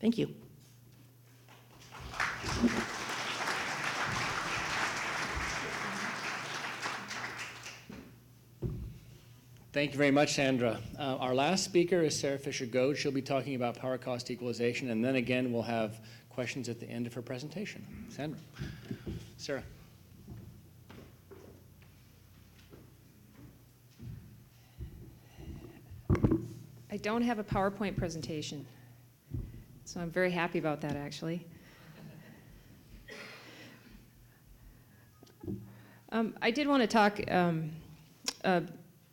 [0.00, 0.34] Thank you.
[9.72, 10.78] Thank you very much, Sandra.
[10.98, 12.98] Uh, Our last speaker is Sarah Fisher-Goad.
[12.98, 16.86] She'll be talking about power cost equalization, and then again, we'll have questions at the
[16.86, 17.82] end of her presentation.
[18.10, 18.38] Sandra?
[19.38, 19.62] Sarah?
[26.90, 28.66] I don't have a PowerPoint presentation,
[29.86, 31.46] so I'm very happy about that, actually.
[36.10, 37.70] Um, I did want to talk um,
[38.44, 38.60] uh,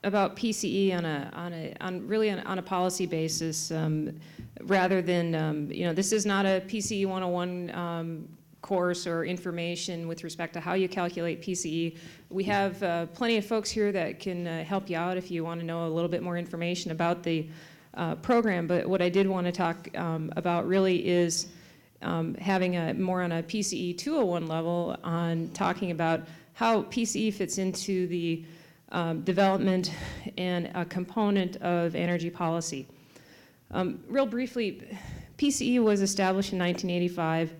[0.03, 4.17] about PCE on a, on a, on really on, on a policy basis, um,
[4.61, 8.27] rather than, um, you know, this is not a PCE 101 um,
[8.61, 11.97] course or information with respect to how you calculate PCE.
[12.29, 15.43] We have uh, plenty of folks here that can uh, help you out if you
[15.43, 17.49] want to know a little bit more information about the
[17.95, 18.67] uh, program.
[18.67, 21.47] But what I did want to talk um, about really is
[22.01, 26.21] um, having a more on a PCE 201 level on talking about
[26.53, 28.45] how PCE fits into the
[28.91, 29.91] um, development
[30.37, 32.87] and a component of energy policy.
[33.71, 34.97] Um, real briefly,
[35.37, 37.53] PCE was established in 1985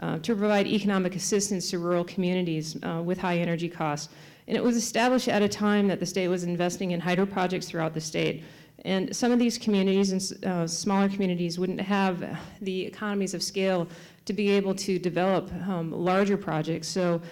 [0.00, 4.08] uh, to provide economic assistance to rural communities uh, with high energy costs.
[4.48, 7.68] And it was established at a time that the state was investing in hydro projects
[7.68, 8.42] throughout the state.
[8.84, 13.86] And some of these communities and uh, smaller communities wouldn't have the economies of scale
[14.24, 16.88] to be able to develop um, larger projects.
[16.88, 17.22] So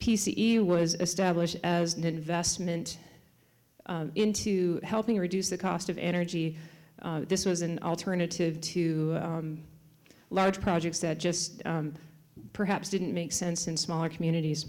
[0.00, 2.98] PCE was established as an investment
[3.86, 6.56] um, into helping reduce the cost of energy.
[7.02, 9.62] Uh, this was an alternative to um,
[10.30, 11.94] large projects that just um,
[12.52, 14.66] perhaps didn't make sense in smaller communities.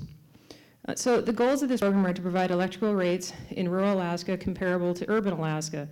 [0.87, 4.37] Uh, so the goals of this program are to provide electrical rates in rural Alaska
[4.37, 5.87] comparable to urban Alaska.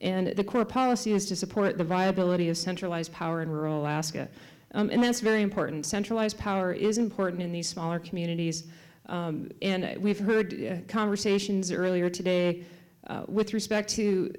[0.00, 4.28] And the core policy is to support the viability of centralized power in rural Alaska.
[4.74, 5.86] Um, and that's very important.
[5.86, 8.64] Centralized power is important in these smaller communities.
[9.06, 12.64] Um, and we've heard uh, conversations earlier today
[13.06, 14.32] uh, with respect to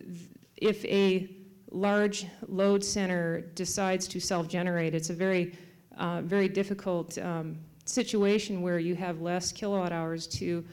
[0.57, 1.29] if a
[1.71, 5.55] large load center decides to self-generate, it's a very,
[5.97, 10.63] uh, very difficult um, situation where you have less kilowatt hours to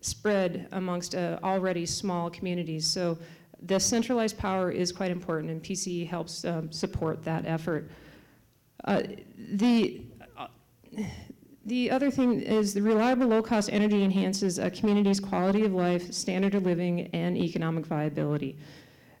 [0.00, 2.86] spread amongst uh, already small communities.
[2.86, 3.18] So
[3.62, 7.90] the centralized power is quite important, and PCE helps um, support that effort.
[8.84, 9.02] Uh,
[9.36, 10.02] the
[10.36, 10.46] uh,
[11.66, 16.54] the other thing is the reliable low-cost energy enhances a community's quality of life, standard
[16.54, 18.58] of living, and economic viability.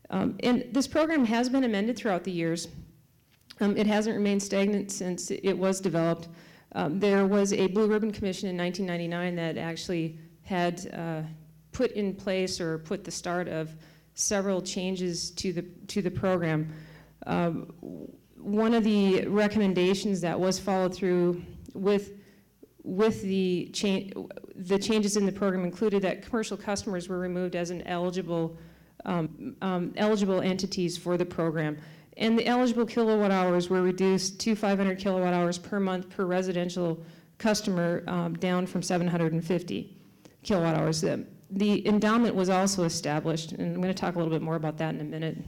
[0.08, 2.68] Um, and this program has been amended throughout the years.
[3.60, 6.28] Um, it hasn't remained stagnant since it was developed.
[6.72, 11.22] Um, there was a Blue Ribbon Commission in 1999 that actually had uh,
[11.72, 13.74] put in place or put the start of
[14.14, 16.72] several changes to the to the program.
[18.40, 21.42] One of the recommendations that was followed through
[21.74, 22.12] with
[22.82, 23.70] with the
[24.56, 28.56] the changes in the program included that commercial customers were removed as an eligible
[29.04, 31.78] um, um, eligible entities for the program.
[32.16, 37.02] And the eligible kilowatt hours were reduced to 500 kilowatt hours per month per residential
[37.38, 39.96] customer, um, down from 750
[40.42, 41.00] kilowatt hours.
[41.00, 44.56] The, the endowment was also established, and I'm going to talk a little bit more
[44.56, 45.38] about that in a minute.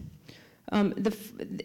[0.73, 1.15] Um, the,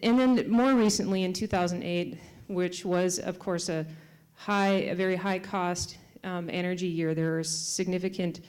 [0.02, 3.86] and then more recently, in 2008, which was, of course, a
[4.34, 8.40] high, a very high cost um, energy year, there are significant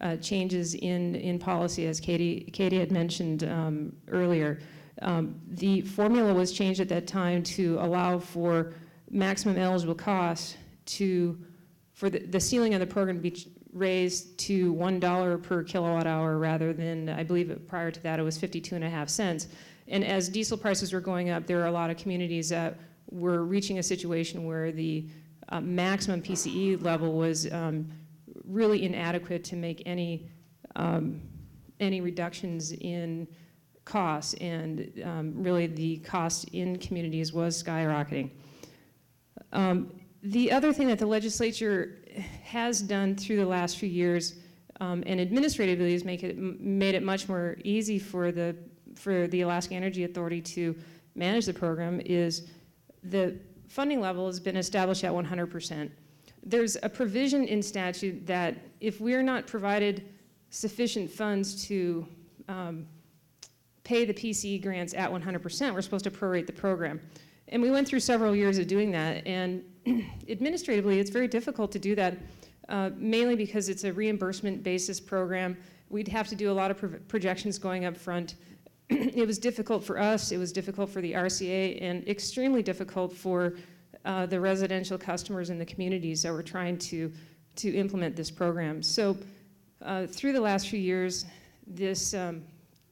[0.00, 4.60] uh, changes in, in policy, as Katie, Katie had mentioned um, earlier.
[5.02, 8.72] Um, the formula was changed at that time to allow for
[9.10, 11.36] maximum eligible cost to,
[11.92, 16.38] for the, the ceiling of the program to be raised to $1 per kilowatt hour
[16.38, 19.48] rather than, I believe prior to that it was 52 and a half cents.
[19.88, 22.78] And as diesel prices were going up, there are a lot of communities that
[23.10, 25.06] were reaching a situation where the
[25.50, 27.90] uh, maximum PCE level was um,
[28.44, 30.28] really inadequate to make any
[30.76, 31.20] um,
[31.80, 33.28] any reductions in
[33.84, 38.30] costs, and um, really the cost in communities was skyrocketing.
[39.52, 41.98] Um, the other thing that the legislature
[42.42, 44.36] has done through the last few years
[44.80, 48.56] um, and administratively has make it, made it much more easy for the,
[48.94, 50.74] for the Alaska Energy Authority to
[51.14, 52.48] manage the program is
[53.02, 53.36] the
[53.68, 55.90] funding level has been established at 100%.
[56.42, 60.06] There's a provision in statute that if we're not provided
[60.50, 62.06] sufficient funds to
[62.48, 62.86] um,
[63.82, 67.00] pay the PCE grants at 100%, we're supposed to prorate the program.
[67.48, 69.62] And we went through several years of doing that, and
[70.28, 72.16] administratively, it's very difficult to do that,
[72.68, 75.56] uh, mainly because it's a reimbursement basis program.
[75.90, 78.36] We'd have to do a lot of pro- projections going up front.
[78.90, 83.54] it was difficult for us, it was difficult for the RCA, and extremely difficult for
[84.04, 87.10] uh, the residential customers in the communities that were trying to,
[87.56, 88.82] to implement this program.
[88.82, 89.16] So
[89.80, 91.24] uh, through the last few years,
[91.66, 92.42] this um,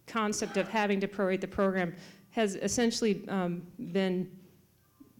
[0.06, 1.94] concept of having to prorate the program
[2.30, 3.62] has essentially um,
[3.92, 4.30] been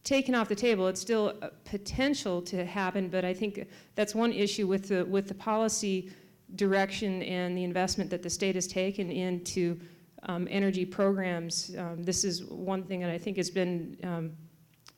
[0.05, 0.89] taken off the table.
[0.89, 5.35] It's still potential to happen, but I think that's one issue with the, with the
[5.35, 6.11] policy
[6.57, 9.79] direction and the investment that the state has taken into
[10.25, 11.75] um, energy programs.
[11.77, 14.33] Um, this is one thing that I think has been um,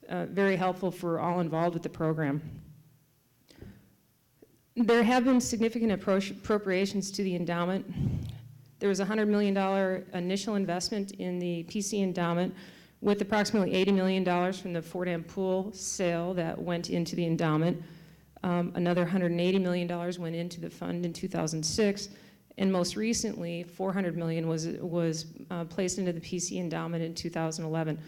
[0.09, 2.41] uh, very helpful for all involved with the program.
[4.75, 7.85] There have been significant appro- appropriations to the endowment.
[8.79, 9.55] There was a $100 million
[10.13, 12.53] initial investment in the PC endowment
[13.01, 17.81] with approximately $80 million from the Four Dam Pool sale that went into the endowment.
[18.43, 19.87] Um, Another $180 million
[20.19, 22.09] went into the fund in 2006.
[22.57, 27.99] And most recently, 400 million was, was uh, placed into the PC endowment in 2011.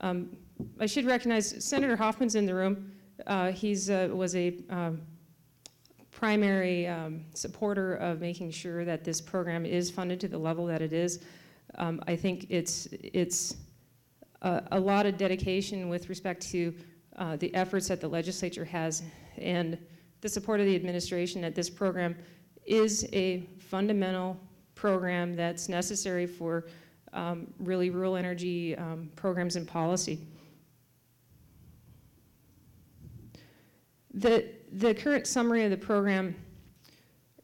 [0.00, 0.30] Um,
[0.78, 2.92] I should recognize Senator Hoffman's in the room.
[3.26, 5.02] Uh, He's, uh, was a um,
[6.10, 10.80] primary um, supporter of making sure that this program is funded to the level that
[10.80, 11.20] it is.
[11.76, 13.56] Um, I think it's, it's
[14.42, 16.74] a, a lot of dedication with respect to
[17.16, 19.02] uh, the efforts that the legislature has
[19.38, 19.78] and
[20.20, 22.16] the support of the administration that this program
[22.66, 24.36] is a fundamental
[24.74, 26.66] program that's necessary for
[27.12, 30.18] um, really rural energy um, programs and policy.
[34.12, 36.34] The, the current summary of the program,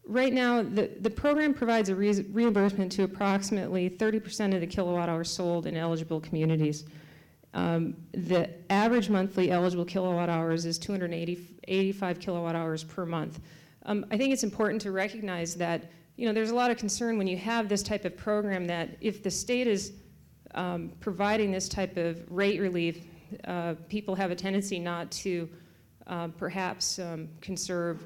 [0.05, 5.09] right now, the, the program provides a re- reimbursement to approximately 30% of the kilowatt
[5.09, 6.85] hours sold in eligible communities.
[7.55, 13.41] Um, the average monthly eligible kilowatt hours is 285 kilowatt hours per month.
[13.87, 17.19] Um, I think it's important to recognize that you know there's a lot of concern
[17.19, 19.93] when you have this type of program that if the state is
[20.55, 23.05] um, providing this type of rate relief,
[23.45, 25.49] uh, people have a tendency not to
[26.07, 28.03] uh, perhaps um, conserve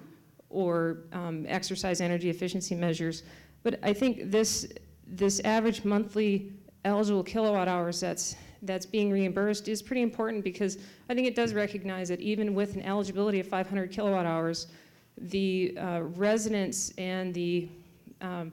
[0.48, 3.22] or um, exercise energy efficiency measures.
[3.62, 4.66] But I think this
[5.06, 6.52] this average monthly
[6.84, 11.54] eligible kilowatt hours that's that's being reimbursed is pretty important because I think it does
[11.54, 14.66] recognize that even with an eligibility of 500 kilowatt hours,
[15.16, 17.68] the uh, residents and the
[18.20, 18.52] um,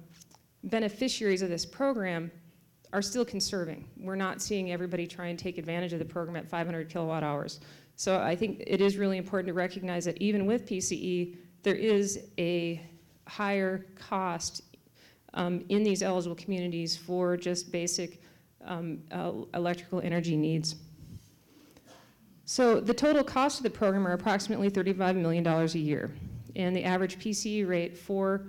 [0.64, 2.32] beneficiaries of this program
[2.94, 3.88] are still conserving.
[4.00, 7.60] We're not seeing everybody try and take advantage of the program at 500 kilowatt hours.
[7.96, 12.28] So I think it is really important to recognize that even with PCE, there is
[12.38, 12.82] a
[13.28, 14.62] higher cost
[15.34, 18.22] um, in these eligible communities for just basic
[18.66, 20.76] um, uh, electrical energy needs.
[22.46, 26.12] So the total cost of the program are approximately $35 million a year,
[26.56, 28.48] and the average PCE rate for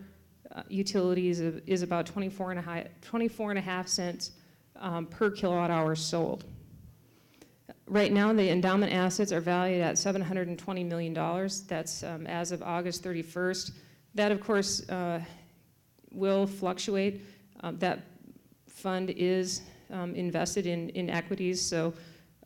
[0.55, 4.33] uh, utilities is, about 24 and a half, 24 and a half cents
[4.77, 6.45] um, per kilowatt hour sold.
[7.87, 11.15] Right now, the endowment assets are valued at $720 million.
[11.67, 13.73] That's um, as of August 31st.
[14.15, 15.21] That, of course, uh,
[16.11, 17.23] will fluctuate.
[17.61, 18.01] Um, that
[18.69, 21.61] fund is um, invested in, in equities.
[21.61, 21.95] So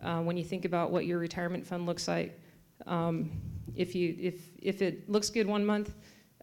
[0.02, 2.38] uh, when you think about what your retirement fund looks like,
[2.86, 3.30] um,
[3.74, 5.94] if, you, if, if it looks good one month,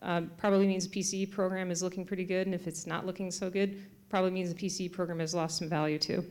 [0.02, 2.48] uh, probably means the PCE program is looking pretty good.
[2.48, 5.70] And if it's not looking so good, probably means the PCE program has lost some
[5.70, 6.26] value too.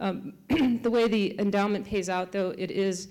[0.00, 0.34] Um,
[0.82, 3.08] the way the endowment pays out, though, it is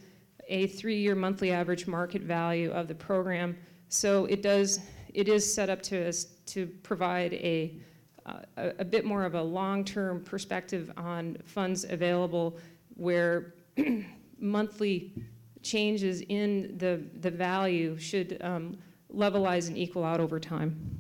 [0.48, 3.58] a three-year monthly average market value of the program.
[3.90, 4.80] So it does,
[5.14, 7.78] it is set up to, us to provide a,
[8.26, 12.58] uh, a, a bit more of a long-term perspective on funds available
[12.96, 13.54] where
[14.40, 15.14] monthly
[15.62, 18.78] changes in the, the value should um,
[19.14, 21.00] levelize and equal out over time.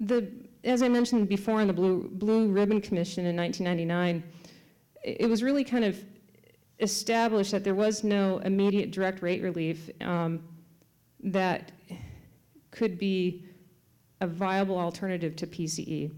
[0.00, 0.30] the
[0.64, 4.22] as I mentioned before in the Blue, Blue Ribbon Commission in 1999,
[5.02, 6.02] it, it was really kind of
[6.80, 10.42] established that there was no immediate direct rate relief um,
[11.22, 11.72] that
[12.70, 13.44] could be
[14.20, 16.10] a viable alternative to PCE.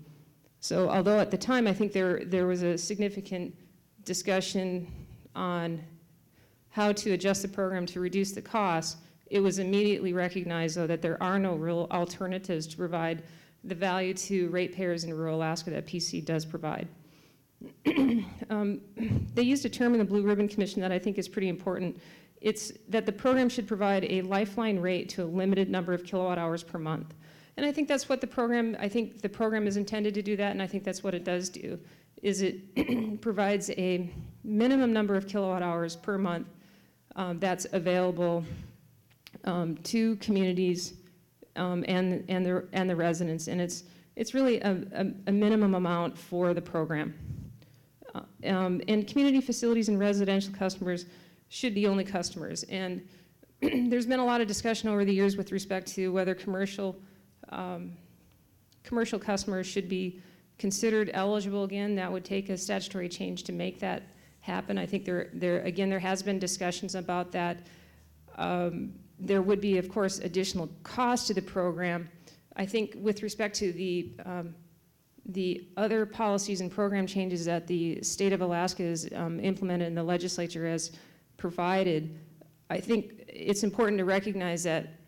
[0.61, 3.55] So although at the time I think there, there was a significant
[4.05, 4.91] discussion
[5.35, 5.83] on
[6.73, 8.97] how to adjust the program to reduce the cost,
[9.27, 13.23] it was immediately recognized, though, that there are no real alternatives to provide
[13.65, 16.89] the value to ratepayers in rural Alaska that PC does provide.
[18.51, 18.83] Um,
[19.35, 21.99] They used a term in the Blue Ribbon Commission that I think is pretty important.
[22.43, 26.37] It's that the program should provide a lifeline rate to a limited number of kilowatt
[26.37, 27.15] hours per month.
[27.57, 30.37] And I think that's what the program, I think the program is intended to do
[30.37, 31.79] that, and I think that's what it does do,
[32.23, 34.11] is it provides a
[34.45, 36.49] minimum number of kilowatt hours per month
[37.17, 38.45] um, that's available
[39.45, 40.95] um, to communities
[41.57, 43.49] um, and, and the, and the residents.
[43.49, 43.85] And it's,
[44.17, 47.15] it's really a, a, a minimum amount for the program.
[48.15, 51.07] Uh, um, and community facilities and residential customers
[51.49, 52.63] should be only customers.
[52.65, 53.07] And
[53.61, 56.97] there's been a lot of discussion over the years with respect to whether commercial,
[57.51, 57.93] um,
[58.85, 60.21] commercial customers should be
[60.59, 61.95] considered eligible again.
[61.95, 64.03] That would take a statutory change to make that
[64.43, 64.77] happen.
[64.77, 67.59] I think there, there again, there has been discussions about that.
[68.37, 72.09] Um, there would be, of course, additional cost to the program.
[72.57, 74.55] I think with respect to the um,
[75.27, 79.97] the other policies and program changes that the state of Alaska has um, implemented and
[79.97, 80.91] the legislature has
[81.37, 82.19] provided,
[82.71, 84.89] I think it's important to recognize that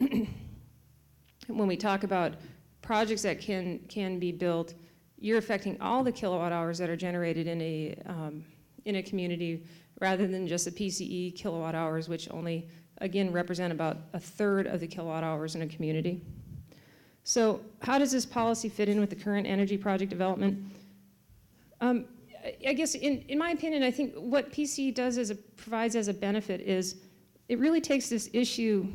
[1.48, 2.34] when we talk about
[2.80, 4.74] projects that can, can be built,
[5.18, 8.44] you're affecting all the kilowatt hours that are generated in a, um,
[8.84, 9.64] in a community
[10.00, 12.68] rather than just the PCE kilowatt hours, which only,
[12.98, 16.20] again, represent about a third of the kilowatt hours in a community.
[17.22, 20.62] So how does this policy fit in with the current energy project development?
[21.80, 22.04] Um,
[22.66, 26.08] I- guess, in, in my opinion, I think what PCE does as a, provides as
[26.08, 26.96] a benefit is
[27.48, 28.86] it really takes this issue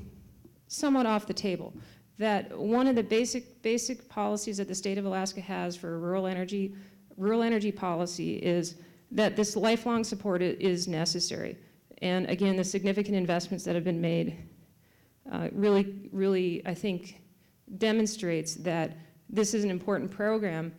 [0.67, 1.73] somewhat off the table.
[2.19, 6.27] That one of the basic, basic policies that the state of Alaska has for rural
[6.27, 6.75] energy,
[7.17, 8.75] rural energy policy is
[9.12, 11.57] that this lifelong support is necessary.
[12.01, 14.38] And again, the significant investments that have been made
[15.32, 17.22] uh, really, really, I think,
[17.78, 18.97] demonstrates that
[19.30, 20.74] this is an important program.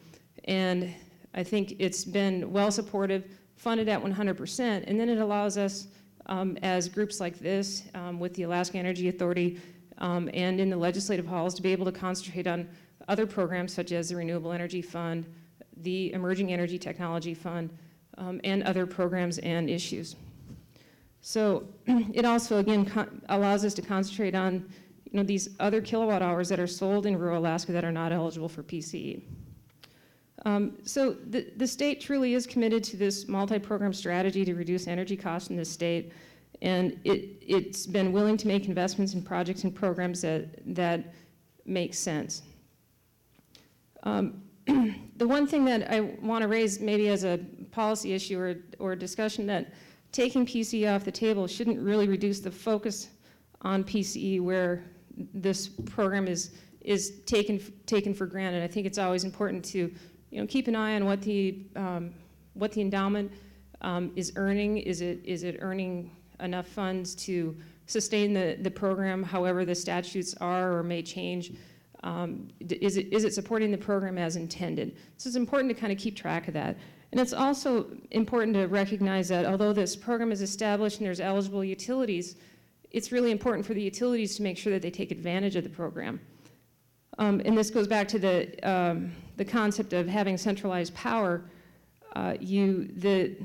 [0.44, 0.92] And
[1.34, 4.84] I think it's been well supported, funded at 100%.
[4.86, 5.88] And then it allows us,
[6.26, 9.60] um, as groups like this, um, with the Alaska Energy Authority
[9.98, 12.68] um, and in the legislative halls, to be able to concentrate on
[13.08, 15.26] other programs such as the Renewable Energy Fund,
[15.78, 17.70] the Emerging Energy Technology Fund,
[18.20, 20.14] um, and other programs and issues.
[21.22, 22.90] So it also, again,
[23.28, 24.68] allows us to concentrate on
[25.10, 28.12] you know, these other kilowatt hours that are sold in rural Alaska that are not
[28.12, 29.22] eligible for PCE.
[30.44, 35.16] Um, so the, the state truly is committed to this multi-program strategy to reduce energy
[35.16, 36.12] costs in the state,
[36.62, 41.12] and it, it's been willing to make investments in projects and programs that, that
[41.66, 42.42] make sense.
[44.02, 44.42] Um,
[45.16, 47.38] the one thing that I want to raise maybe as a
[47.70, 49.72] policy issue or, or discussion that
[50.12, 53.08] taking PCE off the table shouldn't really reduce the focus
[53.62, 54.84] on PCE where
[55.34, 58.62] this program is, is taken, taken for granted.
[58.62, 59.92] I think it's always important to,
[60.30, 62.14] you know, keep an eye on what the, um,
[62.54, 63.30] what the endowment
[63.82, 64.78] um, is earning.
[64.78, 66.10] Is it, is it earning
[66.40, 67.56] enough funds to
[67.86, 71.52] sustain the, the program, however the statutes are or may change?
[72.02, 74.96] Um, is, it, is it supporting the program as intended?
[75.16, 76.78] So it's important to kind of keep track of that.
[77.12, 81.64] And it's also important to recognize that although this program is established and there's eligible
[81.64, 82.36] utilities,
[82.90, 85.70] it's really important for the utilities to make sure that they take advantage of the
[85.70, 86.20] program.
[87.18, 91.42] Um, and this goes back to the, um, the concept of having centralized power.
[92.16, 93.36] Uh, you, the,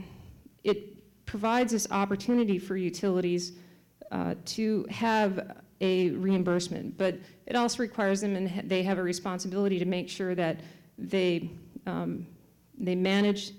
[0.63, 3.53] it provides this opportunity for utilities
[4.11, 9.77] uh, to have a reimbursement, but it also requires them, and they have a responsibility
[9.79, 10.61] to make sure that
[10.97, 11.49] they,
[11.85, 12.25] um,
[12.77, 13.51] they manage,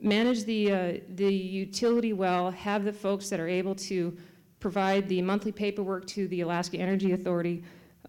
[0.00, 4.16] manage the, uh, the utility well, have the folks that are able to
[4.58, 7.62] provide the monthly paperwork to the Alaska Energy Authority,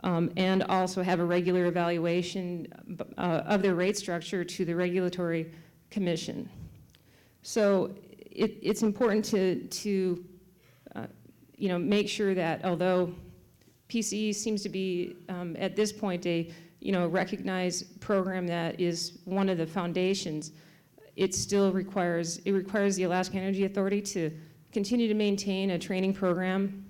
[0.04, 2.68] um, and also have a regular evaluation
[3.18, 5.52] uh, of their rate structure to the Regulatory
[5.90, 6.50] Commission.
[7.44, 7.96] So
[8.32, 10.26] it, it's important to, to
[10.96, 11.08] uh,
[11.56, 13.14] you know, make sure that although
[13.90, 19.20] PCE seems to be um, at this point a you know recognized program that is
[19.26, 20.52] one of the foundations,
[21.16, 24.32] it still requires it requires the Alaska Energy Authority to
[24.72, 26.86] continue to maintain a training program,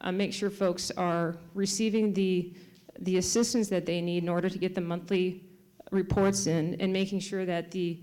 [0.00, 2.52] uh, make sure folks are receiving the,
[3.00, 5.44] the assistance that they need in order to get the monthly
[5.90, 8.02] reports in, and making sure that the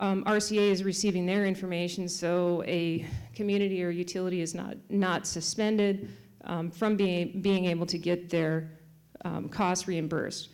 [0.00, 6.08] um, RCA is receiving their information so a community or utility is not, not suspended
[6.44, 8.70] um, from being, being able to get their
[9.24, 10.50] um, costs reimbursed.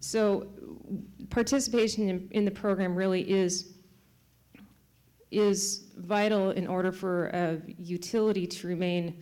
[0.00, 0.48] So
[1.30, 3.70] participation in, in the program really is
[5.30, 9.20] is vital in order for a utility to remain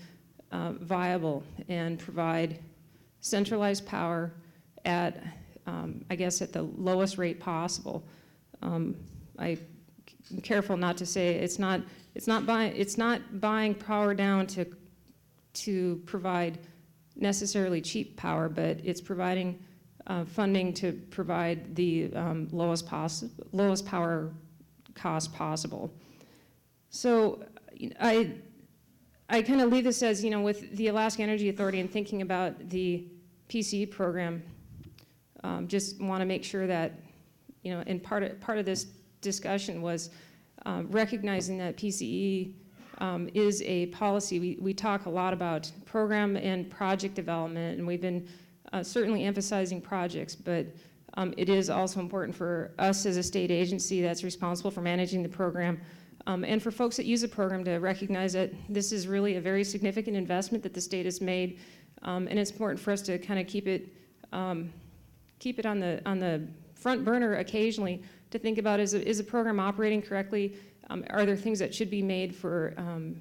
[0.50, 2.59] uh, viable and provide
[3.20, 4.34] centralized power
[4.84, 5.22] at,
[5.66, 8.05] um, I guess, at the lowest rate possible.
[8.61, 8.94] Um,
[9.38, 9.57] I
[10.30, 11.80] am careful not to say it's not
[12.14, 14.66] it's not buying it's not buying power down to
[15.55, 16.59] to provide
[17.16, 19.59] necessarily cheap power, but it's providing
[20.07, 24.32] uh, funding to provide the um, lowest poss- lowest power
[24.94, 25.94] cost possible.
[26.90, 27.44] So
[28.00, 28.32] I
[29.28, 32.22] I kind of leave this as you know with the Alaska Energy Authority and thinking
[32.22, 33.07] about the
[33.48, 34.42] PCE program.
[35.44, 36.92] Um, just want to make sure that
[37.62, 38.86] you know, and part of part of this
[39.20, 40.11] discussion was
[40.66, 42.55] um, recognizing that PCE
[43.03, 44.38] um, is a policy.
[44.38, 48.28] We, we talk a lot about program and project development, and we've been
[48.72, 50.66] uh, certainly emphasizing projects, but
[51.14, 55.22] um, it is also important for us as a state agency that's responsible for managing
[55.22, 55.80] the program
[56.28, 59.40] um, and for folks that use the program to recognize that this is really a
[59.40, 61.59] very significant investment that the state has made,
[62.03, 63.88] um, and it's important for us to kind of keep it
[64.32, 64.72] um,
[65.40, 66.46] keep it on the on the
[66.76, 68.00] front burner occasionally
[68.30, 70.55] to think about is a, is a program operating correctly?
[70.91, 73.20] Um, are there things that should be made for um,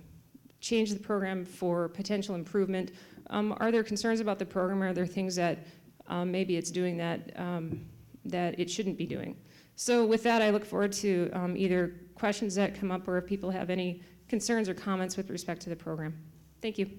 [0.60, 2.92] change the program for potential improvement?
[3.30, 4.82] Um, are there concerns about the program?
[4.84, 5.60] Are there things that
[6.08, 7.86] um, maybe it's doing that um,
[8.26, 9.36] that it shouldn't be doing?
[9.76, 13.26] So with that, I look forward to um, either questions that come up or if
[13.26, 16.16] people have any concerns or comments with respect to the program.
[16.62, 16.90] Thank you.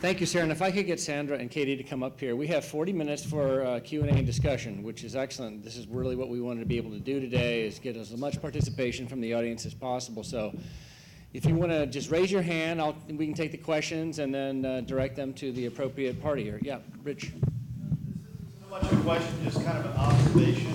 [0.00, 0.44] Thank you, Sarah.
[0.44, 2.34] And if I could get Sandra and Katie to come up here.
[2.34, 5.62] We have 40 minutes for uh, Q and and discussion, which is excellent.
[5.62, 8.16] This is really what we wanted to be able to do today, is get as
[8.16, 10.24] much participation from the audience as possible.
[10.24, 10.58] So
[11.32, 14.34] if you want to just raise your hand, I'll, we can take the questions and
[14.34, 16.58] then uh, direct them to the appropriate party here.
[16.62, 17.32] Yeah, Rich.
[18.62, 20.72] So much a question, just kind of an observation.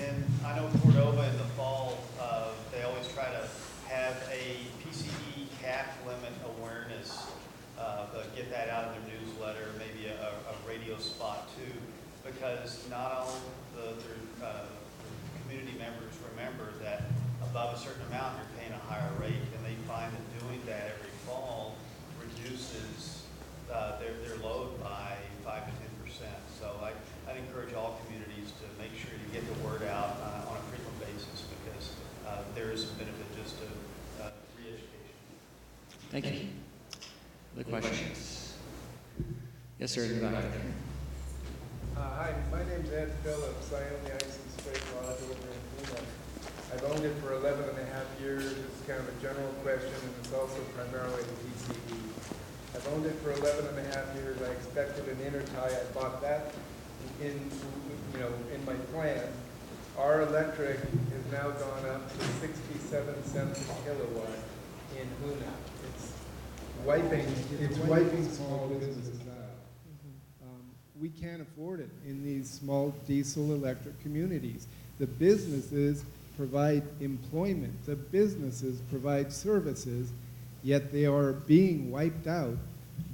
[0.00, 3.48] And I know Cordova in the fall, uh, they always try to
[3.88, 7.26] have a PCE cap limit awareness,
[7.78, 11.72] uh, but get that out in their newsletter, maybe a, a radio spot too,
[12.24, 13.38] because not all
[13.76, 14.66] the, their, uh,
[15.42, 17.02] community members remember that
[17.42, 20.98] above a certain amount, you're paying a higher rate, and they find that doing that
[20.98, 21.76] every fall
[22.18, 23.22] reduces
[23.72, 26.42] uh, their, their load by five to ten percent.
[26.58, 26.90] So I,
[27.30, 30.64] I'd encourage all communities to make sure you get the word out uh, on a
[30.66, 31.94] frequent basis because
[32.26, 34.82] uh, there is some benefit just to uh, re-education.
[36.10, 36.48] Thank you.
[37.54, 38.54] Other questions?
[39.78, 40.87] Yes, sir, in the back there.
[41.98, 43.74] Uh, Hi, my name's Ed Phillips.
[43.74, 45.98] I own the Ice and Spray Lodge over in Puna.
[46.70, 48.44] I've owned it for 11 and a half years.
[48.54, 51.98] It's kind of a general question, and it's also primarily the PCE.
[52.76, 54.38] I've owned it for 11 and a half years.
[54.40, 55.58] I expected an intertie.
[55.58, 56.54] I bought that
[57.20, 57.34] in,
[58.14, 59.26] you know, in my plan.
[59.98, 64.38] Our electric has now gone up to 67 cents a kilowatt
[64.94, 65.50] in Puna.
[65.90, 66.12] It's
[66.84, 67.26] wiping,
[67.58, 69.17] it's wiping small businesses
[71.00, 74.66] We can't afford it in these small diesel electric communities.
[74.98, 76.04] The businesses
[76.36, 80.10] provide employment, the businesses provide services,
[80.62, 82.56] yet they are being wiped out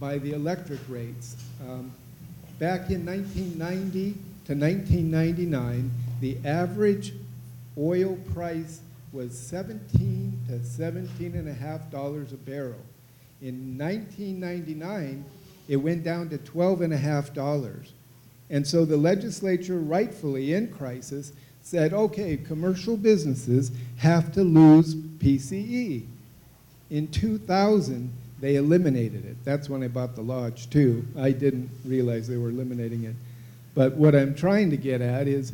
[0.01, 1.37] by the electric rates.
[1.69, 1.93] Um,
[2.59, 4.13] Back in 1990
[4.47, 7.13] to 1999, the average
[7.77, 8.81] oil price
[9.13, 12.81] was 17 to 17 and a half dollars a barrel.
[13.43, 15.25] In 1999,
[15.69, 17.93] it went down to 12 and a half dollars.
[18.51, 26.05] And so the legislature, rightfully in crisis, said, okay, commercial businesses have to lose PCE.
[26.91, 29.37] In 2000, they eliminated it.
[29.45, 31.07] That's when I bought the lodge, too.
[31.19, 33.17] I didn't realize they were eliminating it.
[33.75, 35.53] But what I'm trying to get at is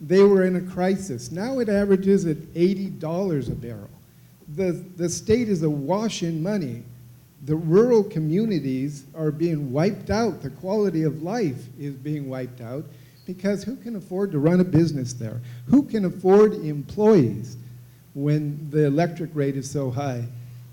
[0.00, 1.30] they were in a crisis.
[1.30, 3.90] Now it averages at $80 a barrel.
[4.54, 6.82] The, the state is awash in money.
[7.46, 10.42] The rural communities are being wiped out.
[10.42, 12.84] The quality of life is being wiped out
[13.24, 15.40] because who can afford to run a business there?
[15.68, 17.56] Who can afford employees
[18.14, 20.24] when the electric rate is so high?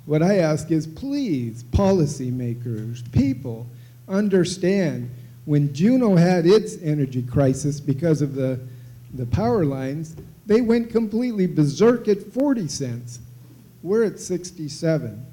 [0.08, 3.68] What I ask is please, policymakers, people,
[4.08, 5.12] understand
[5.46, 8.60] when Juneau had its energy crisis because of the,
[9.14, 10.16] the power lines,
[10.48, 13.20] they went completely berserk at 40 cents.
[13.84, 15.26] We're at 67,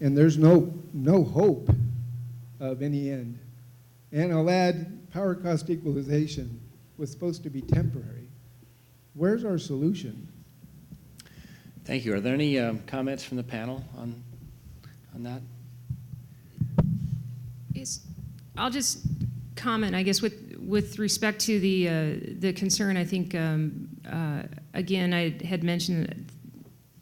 [0.00, 1.70] and there's no, no hope
[2.60, 3.38] of any end.
[4.12, 6.60] And I'll add, power cost equalization
[6.98, 8.28] was supposed to be temporary.
[9.14, 10.28] Where's our solution?
[11.84, 12.14] Thank you.
[12.14, 14.22] Are there any um, comments from the panel on,
[15.14, 15.40] on that?
[17.72, 18.00] Yes.
[18.56, 19.00] I'll just
[19.56, 21.92] comment, I guess, with, with respect to the, uh,
[22.38, 24.42] the concern, I think, um, uh,
[24.72, 26.30] again, I had mentioned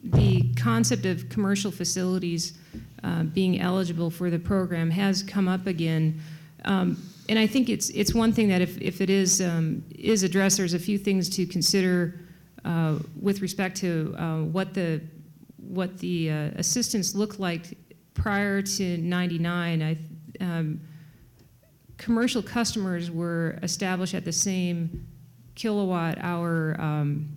[0.03, 2.57] the concept of commercial facilities
[3.03, 6.19] uh, being eligible for the program has come up again.
[6.65, 6.97] Um,
[7.29, 10.57] and I think it's, it's one thing that if, if it is, um, is addressed,
[10.57, 12.19] there's a few things to consider
[12.65, 15.01] uh, with respect to uh, what the,
[15.57, 17.77] what the uh, assistance looked like
[18.13, 19.81] prior to 99.
[19.81, 19.97] I,
[20.43, 20.79] um,
[21.97, 25.07] commercial customers were established at the same
[25.55, 27.29] kilowatt hour um,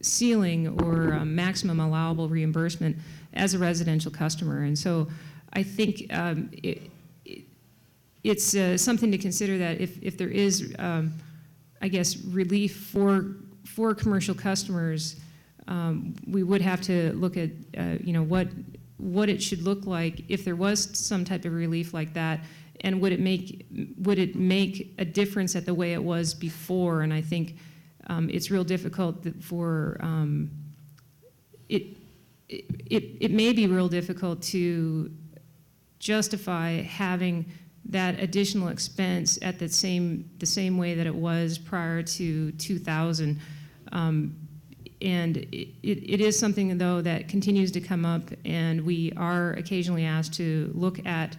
[0.00, 2.96] ceiling or um, maximum allowable reimbursement
[3.34, 4.62] as a residential customer.
[4.62, 5.08] And so
[5.52, 6.90] I think um, it,
[7.24, 7.44] it,
[8.24, 11.12] it's uh, something to consider that if, if there is, um,
[11.80, 15.16] I guess, relief for, for commercial customers,
[15.68, 18.48] um, we would have to look at, uh, you know, what,
[18.98, 22.40] what it should look like if there was some type of relief like that,
[22.80, 23.66] and would it make,
[23.98, 27.02] would it make a difference at the way it was before?
[27.02, 27.56] And I think
[28.08, 30.50] um, it's real difficult for, um,
[32.52, 35.10] it, it, may be real difficult to
[35.98, 37.46] justify having
[37.86, 43.40] that additional expense at the same, the same way that it was prior to 2000.
[43.92, 44.36] Um,
[45.00, 50.04] and it, it is something, though, that continues to come up, and we are occasionally
[50.04, 51.36] asked to look at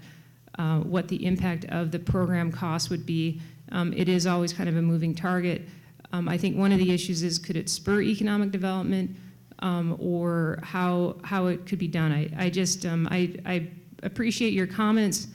[0.59, 3.41] uh, what the impact of the program cost would be.
[3.71, 5.63] Um, it is always kind of a moving target.
[6.11, 9.15] Um, I think one of the issues is could it spur economic development
[9.63, 12.11] um, or how, how it could be done.
[12.11, 13.71] I, I just, um, I, I
[14.03, 15.27] appreciate your comments.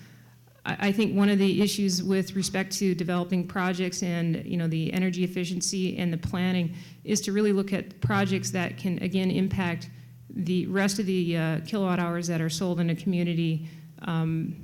[0.67, 4.93] I, think one of the issues with respect to developing projects and, you know, the
[4.93, 6.75] energy efficiency and the planning
[7.05, 9.89] is to really look at projects that can, again, impact
[10.29, 13.67] the rest of the uh, kilowatt hours that are sold in a community
[14.03, 14.55] um,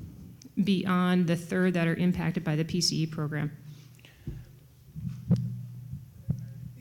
[0.62, 3.50] beyond the third that are impacted by the PCE program.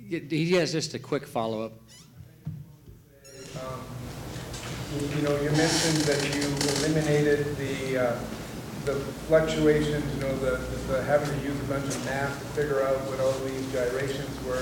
[0.09, 1.82] He has just a quick follow-up.
[3.61, 3.81] Um,
[5.15, 6.45] You know, you mentioned that you
[6.77, 8.19] eliminated the, uh,
[8.85, 8.93] the
[9.27, 12.97] fluctuations, you know, the, the having to use a bunch of math to figure out
[13.09, 14.61] what all these gyrations were.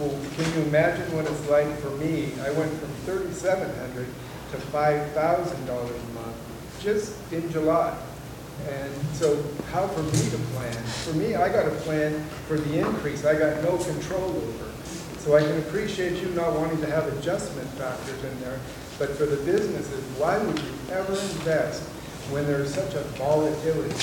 [0.00, 2.32] Well, can you imagine what it's like for me?
[2.42, 4.08] I went from thirty-seven hundred
[4.50, 6.36] to five thousand dollars a month
[6.80, 7.96] just in July.
[8.68, 9.36] And so
[9.70, 10.74] how for me to plan?
[11.06, 12.18] For me, I got to plan
[12.48, 14.71] for the increase I got no control over.
[15.22, 18.58] So I can appreciate you not wanting to have adjustment factors in there,
[18.98, 21.80] but for the businesses, why would you ever invest
[22.32, 23.94] when there's such a volatility?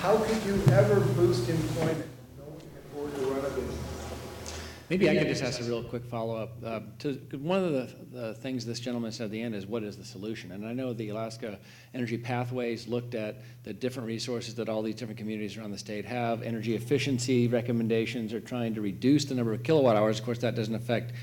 [0.00, 3.76] How could you ever boost employment when no one can afford to run a business?
[4.88, 6.50] Maybe I could just ask a real quick follow-up.
[6.64, 9.82] Uh, to- One of the, the things this gentleman said at the end is, what
[9.82, 10.52] is the solution?
[10.52, 11.58] And I know the Alaska
[11.92, 16.04] Energy Pathways looked at the different resources that all these different communities around the state
[16.04, 16.42] have.
[16.42, 20.20] Energy efficiency recommendations are trying to reduce the number of kilowatt hours.
[20.20, 21.14] Of course, that doesn't affect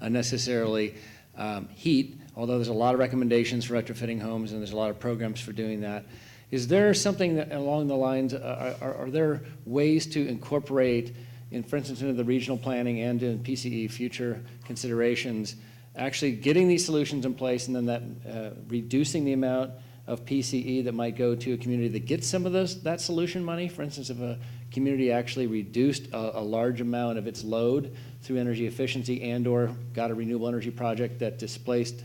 [0.00, 0.96] uh, necessarily
[1.36, 4.90] um, heat, although there's a lot of recommendations for retrofitting homes, and there's a lot
[4.90, 6.04] of programs for doing that.
[6.50, 11.14] Is there something that along the lines, uh, are, are there ways to incorporate
[11.54, 15.56] in, for instance, into the regional planning and in PCE future considerations,
[15.96, 19.70] actually getting these solutions in place and then that, uh, reducing the amount
[20.06, 23.42] of PCE that might go to a community that gets some of those, that solution
[23.42, 23.68] money?
[23.68, 24.38] For instance, if a
[24.72, 30.10] community actually reduced a, a large amount of its load through energy efficiency and/or got
[30.10, 32.04] a renewable energy project that displaced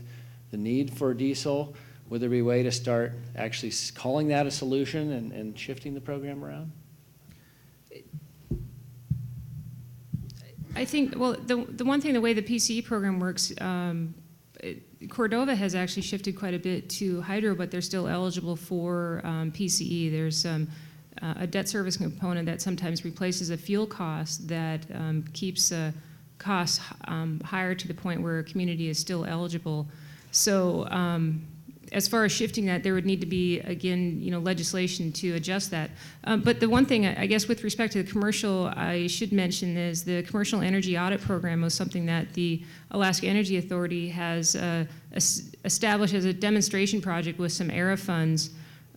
[0.50, 1.74] the need for diesel,
[2.08, 5.94] would there be a way to start actually calling that a solution and, and shifting
[5.94, 6.72] the program around?
[10.80, 14.14] I think, well, the, the one thing, the way the PCE program works, um,
[15.10, 19.52] Cordova has actually shifted quite a bit to hydro, but they're still eligible for um,
[19.52, 20.10] PCE.
[20.10, 20.68] There's um,
[21.20, 25.92] uh, a debt service component that sometimes replaces a fuel cost that um, keeps uh,
[26.38, 29.86] costs um, higher to the point where a community is still eligible.
[30.30, 31.46] So um,
[31.92, 35.34] as far as shifting that, there would need to be, again, you know, legislation to
[35.34, 35.90] adjust that.
[36.24, 39.76] Um, But the one thing, I guess, with respect to the commercial, I should mention
[39.76, 42.62] is the Commercial Energy Audit Program was something that the
[42.92, 44.84] Alaska Energy Authority has uh,
[45.64, 48.50] established as a demonstration project with some ARRA funds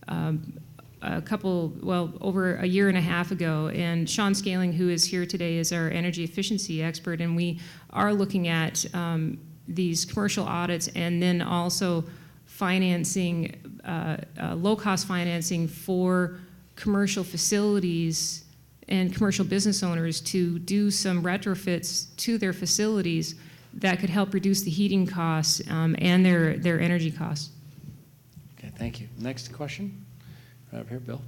[0.08, 0.60] um,
[1.02, 3.68] a couple, well, over a year and a half ago.
[3.74, 8.14] And Sean Scaling, who is here today, is our energy efficiency expert, and we are
[8.14, 12.04] looking at um, these commercial audits and then also
[12.54, 13.52] financing,
[13.84, 16.38] uh, uh, low-cost financing for
[16.76, 18.44] commercial facilities
[18.86, 23.34] and commercial business owners to do some retrofits to their facilities
[23.72, 27.50] that could help reduce the heating costs um, and their, their energy costs.
[28.56, 29.08] Okay, thank you.
[29.18, 30.06] Next question?
[30.72, 31.20] Right up here, Bill.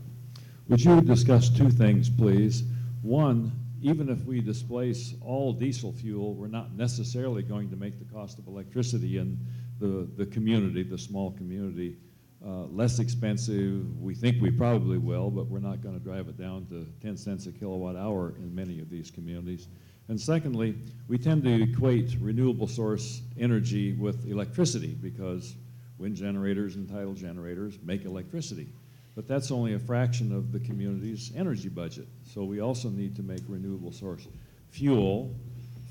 [0.68, 2.62] Would you discuss two things, please?
[3.02, 3.50] One,
[3.82, 8.38] even if we displace all diesel fuel, we're not necessarily going to make the cost
[8.38, 9.36] of electricity in
[9.78, 11.96] the, the community, the small community,
[12.44, 14.00] uh, less expensive.
[14.00, 17.16] We think we probably will, but we're not going to drive it down to 10
[17.16, 19.68] cents a kilowatt hour in many of these communities.
[20.08, 20.76] And secondly,
[21.08, 25.56] we tend to equate renewable source energy with electricity because
[25.98, 28.68] wind generators and tidal generators make electricity.
[29.16, 32.06] But that's only a fraction of the community's energy budget.
[32.22, 34.28] So we also need to make renewable source
[34.70, 35.34] fuel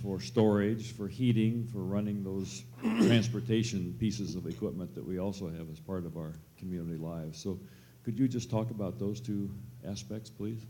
[0.05, 5.67] for storage, for heating, for running those transportation pieces of equipment that we also have
[5.71, 7.41] as part of our community lives.
[7.41, 7.59] So
[8.03, 9.49] could you just talk about those two
[9.83, 10.61] aspects, please?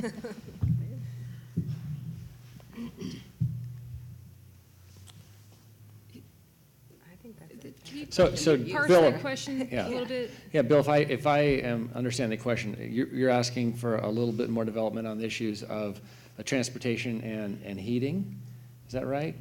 [7.10, 7.62] I think that's it.
[7.62, 9.88] Can you So, so parse Bill, that question yeah.
[9.88, 10.32] a little bit?
[10.52, 14.10] Yeah, Bill, if I, if I am understanding the question, you're, you're asking for a
[14.10, 16.00] little bit more development on the issues of
[16.40, 18.40] uh, transportation and, and heating?
[18.88, 19.36] Is that right?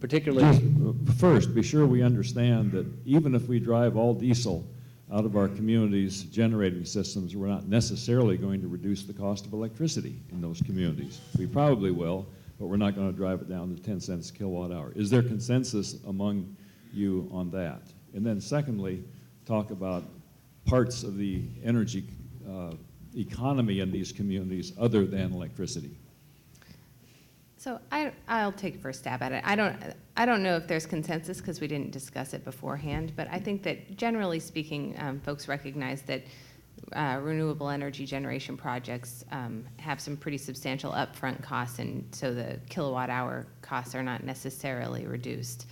[0.00, 4.66] Particularly, Just, uh, First, be sure we understand that even if we drive all diesel
[5.12, 9.52] out of our communities' generating systems, we're not necessarily going to reduce the cost of
[9.52, 11.20] electricity in those communities.
[11.36, 12.26] We probably will,
[12.58, 14.92] but we're not going to drive it down to 10 cents a kilowatt hour.
[14.94, 16.56] Is there consensus among
[16.92, 17.82] you on that?
[18.14, 19.04] And then secondly,
[19.46, 20.04] talk about
[20.66, 22.04] parts of the energy
[22.48, 22.72] uh,
[23.16, 25.90] economy in these communities other than electricity.
[27.56, 29.42] So I, I'll take first stab at it.
[29.44, 29.76] I don't,
[30.16, 33.62] I don't know if there's consensus because we didn't discuss it beforehand, but I think
[33.64, 36.22] that generally speaking, um, folks recognize that
[36.94, 42.58] uh, renewable energy generation projects um, have some pretty substantial upfront costs, and so the
[42.70, 45.66] kilowatt hour costs are not necessarily reduced.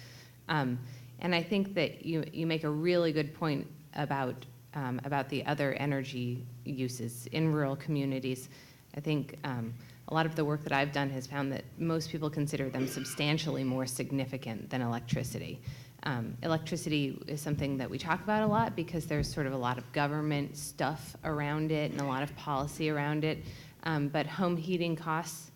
[0.49, 0.79] Um,
[1.21, 5.45] and I think that you, you make a really good point about, um, about the
[5.47, 8.49] other energy uses in rural communities.
[8.97, 9.75] I think um,
[10.09, 12.87] a lot of the work that I've done has found that most people consider them
[12.87, 15.61] substantially more significant than electricity.
[16.05, 19.57] Um, electricity is something that we talk about a lot because there's sort of a
[19.57, 23.39] lot of government stuff around it and a lot of policy around it.
[23.83, 25.51] Um, but home heating costs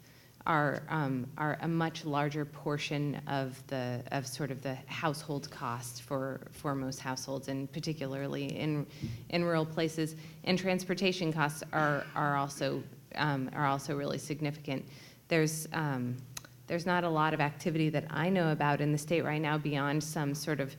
[0.47, 6.01] are, um, are a much larger portion of the of sort of the household costs
[6.01, 8.87] for, for most households, and particularly in
[9.31, 10.17] in rural places.
[10.45, 12.83] And transportation costs are are also
[13.17, 14.85] um, are also really significant.
[15.29, 16.17] There's um,
[16.67, 19.59] there's not a lot of activity that I know about in the state right now
[19.59, 20.75] beyond some sort of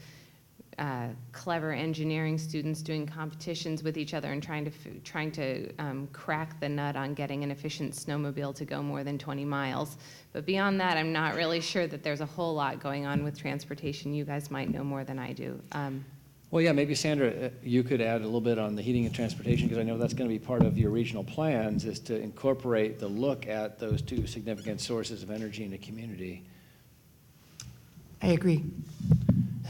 [0.78, 5.74] uh, clever engineering students doing competitions with each other and trying to f- trying to
[5.78, 9.98] um, crack the nut on getting an efficient snowmobile to go more than 20 miles.
[10.32, 13.38] But beyond that, I'm not really sure that there's a whole lot going on with
[13.38, 14.14] transportation.
[14.14, 15.62] You guys might know more than I do.
[15.74, 16.04] Um,
[16.54, 19.16] well, yeah, maybe Sandra, uh, you could add a little bit on the heating and
[19.16, 22.20] transportation, because I know that's going to be part of your regional plans, is to
[22.20, 26.44] incorporate the look at those two significant sources of energy in the community.
[28.22, 28.64] I agree.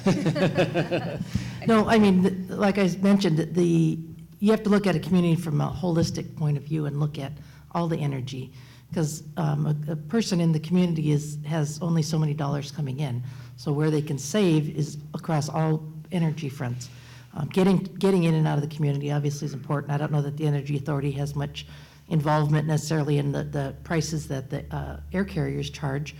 [1.66, 3.98] No, I mean, like I mentioned, the,
[4.40, 7.18] you have to look at a community from a holistic point of view and look
[7.18, 7.32] at
[7.72, 8.52] all the energy.
[8.90, 13.24] Because a, a person in the community is, has only so many dollars coming in.
[13.56, 16.90] So where they can save is across all energy fronts.
[17.36, 19.92] Um, Getting, getting in and out of the community obviously is important.
[19.92, 21.66] I don't know that the Energy Authority has much
[22.10, 26.16] involvement necessarily in the, the prices that the uh, air carriers charge.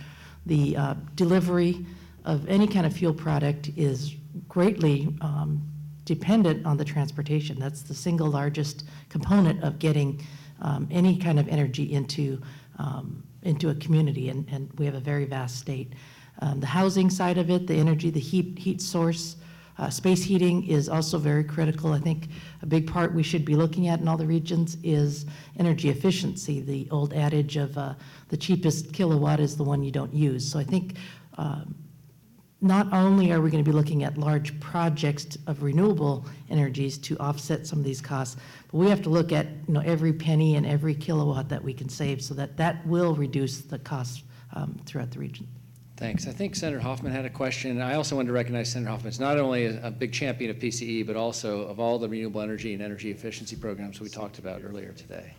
[0.46, 1.86] The uh, delivery
[2.24, 4.14] of any kind of fuel product is
[4.48, 5.62] greatly um,
[6.04, 7.58] dependent on the transportation.
[7.58, 10.24] That's the single largest component of getting
[10.60, 12.40] um, any kind of energy into,
[12.78, 15.92] um, into a community, and, and we have a very vast state.
[16.40, 19.36] Um, The housing side of it, the energy, the heat, heat source,
[19.76, 21.92] uh, Space heating is also very critical.
[21.92, 22.28] I think
[22.62, 25.26] a big part we should be looking at in all the regions is
[25.58, 26.60] energy efficiency.
[26.60, 27.94] The old adage of uh,
[28.28, 30.48] the cheapest kilowatt is the one you don't use.
[30.48, 30.94] So I think
[31.38, 31.74] um,
[32.64, 37.16] not only are we going to be looking at large projects of renewable energies to
[37.18, 38.36] offset some of these costs,
[38.72, 41.74] but we have to look at, you know, every penny and every kilowatt that we
[41.74, 44.22] can save so that that will reduce the costs
[44.54, 45.46] um, throughout the region.
[45.98, 46.26] Thanks.
[46.26, 47.80] I think Senator Hoffman had a question.
[47.82, 50.56] I also wanted to recognize Senator Hoffman is not only a a big champion of
[50.56, 54.62] PCE, but also of all the renewable energy and energy efficiency programs we talked about
[54.64, 55.34] earlier today.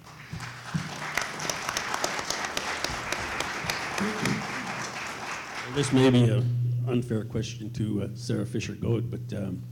[5.74, 9.64] This may be an unfair question to uh, Sarah Fisher Goad, but um,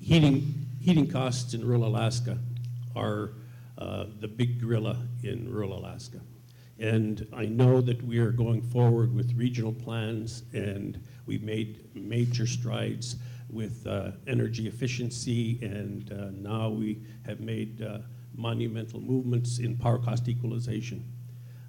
[0.00, 2.38] heating, heating costs in rural Alaska
[2.94, 3.32] are
[3.78, 6.20] uh, the big gorilla in rural Alaska.
[6.78, 12.46] And I know that we are going forward with regional plans, and we've made major
[12.46, 13.16] strides
[13.50, 17.98] with uh, energy efficiency, and uh, now we have made uh,
[18.34, 21.04] monumental movements in power cost equalization.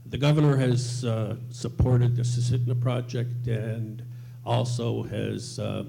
[0.06, 4.04] The governor has uh, supported the Susitna project and
[4.48, 5.84] also has uh,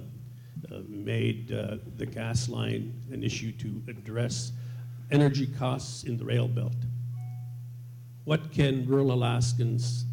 [0.70, 4.52] uh, made uh, the gas line an issue to address
[5.12, 6.74] energy costs in the rail belt.
[8.24, 10.04] What can rural Alaskans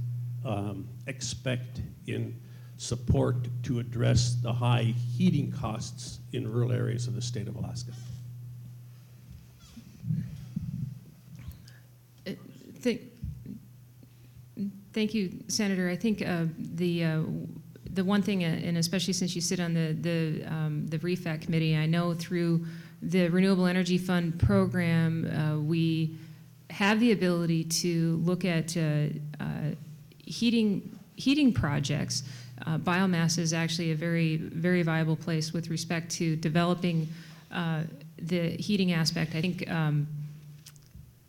[0.45, 2.39] um, expect in
[2.77, 7.91] support to address the high heating costs in rural areas of the state of Alaska?
[12.79, 13.01] Thank,
[14.93, 15.89] thank you, Senator.
[15.89, 17.23] I think uh, the uh,
[17.95, 21.41] the one thing, uh, and especially since you sit on the the um, the REFAC
[21.41, 22.65] committee, I know through
[23.01, 26.15] the Renewable Energy Fund program, uh, we
[26.69, 29.07] have the ability to look at uh,
[29.39, 29.45] uh,
[30.17, 32.23] heating heating projects.
[32.65, 37.07] Uh, biomass is actually a very very viable place with respect to developing
[37.51, 37.83] uh,
[38.21, 39.35] the heating aspect.
[39.35, 40.07] I think um,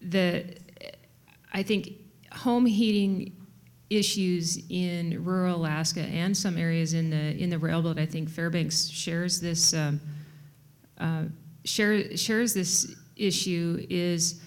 [0.00, 0.44] the
[1.52, 1.92] I think
[2.32, 3.32] home heating
[3.90, 7.98] issues in rural Alaska and some areas in the in the railroad.
[7.98, 10.00] I think Fairbanks shares this um,
[10.98, 11.24] uh,
[11.64, 13.86] share, shares this issue.
[13.88, 14.40] Is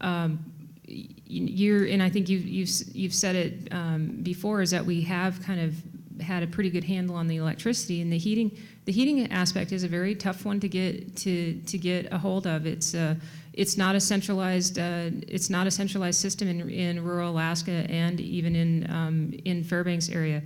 [0.00, 0.44] um,
[0.86, 4.62] you're and I think you you've you've said it um, before.
[4.62, 5.74] Is that we have kind of
[6.22, 8.56] had a pretty good handle on the electricity and the heating.
[8.84, 12.46] The heating aspect is a very tough one to get to to get a hold
[12.46, 12.66] of.
[12.66, 13.14] It's uh,
[13.54, 18.20] it's not a centralized uh, it's not a centralized system in, in rural Alaska and
[18.20, 20.42] even in um, in Fairbanks area.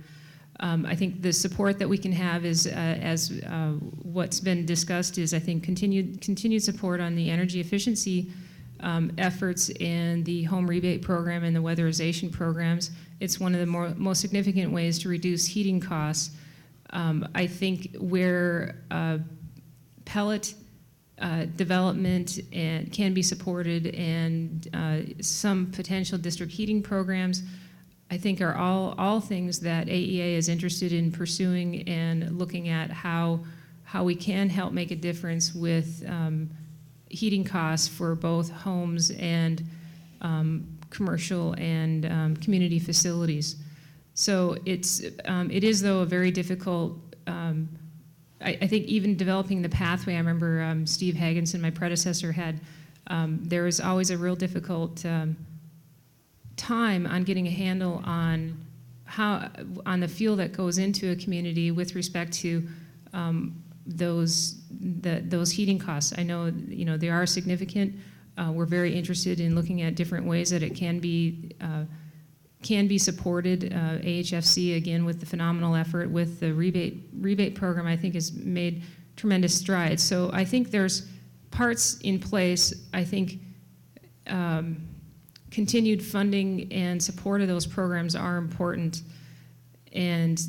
[0.61, 3.73] Um, I think the support that we can have is uh, as uh,
[4.03, 8.31] what's been discussed is I think continued continued support on the energy efficiency
[8.81, 12.91] um, efforts and the home rebate program and the weatherization programs.
[13.19, 16.31] It's one of the more, most significant ways to reduce heating costs.
[16.91, 19.19] Um, I think where uh,
[20.05, 20.55] pellet
[21.19, 27.43] uh, development and can be supported and uh, some potential district heating programs,
[28.09, 32.89] I think are all, all things that AEA is interested in pursuing and looking at
[32.89, 33.41] how,
[33.83, 36.49] how we can help make a difference with um,
[37.09, 39.63] heating costs for both homes and
[40.21, 43.57] um, commercial and um, community facilities.
[44.19, 47.69] So it's, um, it is though a very difficult, um,
[48.41, 52.59] I, I think even developing the pathway, I remember um, Steve Haagenson, my predecessor, had,
[53.07, 55.37] um, there was always a real difficult um,
[56.57, 58.57] time on getting a handle on
[59.05, 59.47] how,
[59.85, 62.67] on the fuel that goes into a community with respect to
[63.13, 66.13] um, those, the, those heating costs.
[66.17, 67.95] I know, you know, they are significant.
[68.37, 71.85] Uh, we're very interested in looking at different ways that it can be, uh,
[72.61, 73.73] can be supported.
[73.73, 78.33] Uh, AHFC, again, with the phenomenal effort with the rebate, rebate program, I think has
[78.33, 78.83] made
[79.15, 80.03] tremendous strides.
[80.03, 81.07] So I think there's
[81.51, 82.73] parts in place.
[82.93, 83.39] I think
[84.27, 84.87] um,
[85.51, 89.01] continued funding and support of those programs are important.
[89.93, 90.41] And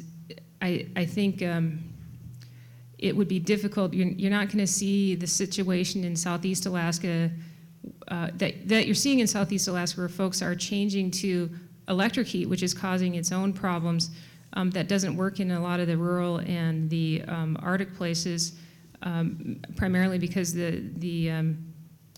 [0.61, 1.83] I, I think um,
[2.99, 3.95] it would be difficult.
[3.95, 7.31] You're, you're not going to see the situation in Southeast Alaska
[8.09, 11.51] uh, that, that you're seeing in Southeast Alaska where folks are changing to
[11.91, 14.11] electric heat, which is causing its own problems.
[14.55, 18.59] Um, that doesn't work in a lot of the rural and the um, Arctic places,
[19.03, 21.73] um, primarily because the, the, um,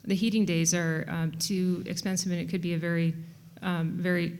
[0.05, 3.15] the heating days are um, too expensive and it could be a very,
[3.61, 4.39] very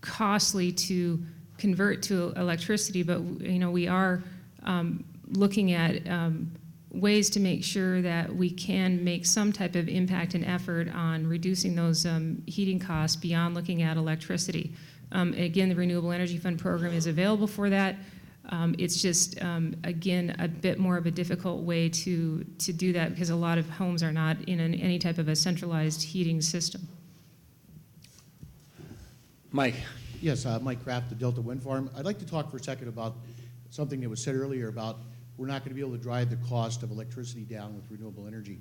[0.00, 1.24] costly to
[1.58, 3.02] convert to electricity.
[3.02, 4.22] But you know, we are
[5.32, 6.06] looking at
[6.94, 11.26] ways to make sure that we can make some type of impact and effort on
[11.26, 14.72] reducing those um, heating costs beyond looking at electricity.
[15.12, 17.96] Um, again, the Renewable Energy Fund program is available for that.
[18.50, 22.92] Um, it's just, um, again, a bit more of a difficult way to, to do
[22.92, 26.02] that because a lot of homes are not in an, any type of a centralized
[26.02, 26.86] heating system.
[29.50, 29.76] Mike?
[30.20, 31.90] Yes, uh, Mike Kraft, the Delta Wind Farm.
[31.96, 33.14] I'd like to talk for a second about
[33.70, 34.98] something that was said earlier about
[35.36, 38.26] we're not going to be able to drive the cost of electricity down with renewable
[38.26, 38.60] energy.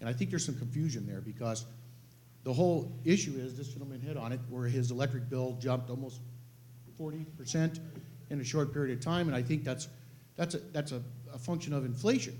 [0.00, 1.64] And I think there's some confusion there because
[2.44, 6.20] the whole issue is, this gentleman hit on it, where his electric bill jumped almost
[7.00, 7.78] 40%
[8.30, 9.88] in a short period of time, and I think that's,
[10.36, 11.02] that's, a, that's a,
[11.32, 12.36] a function of inflation.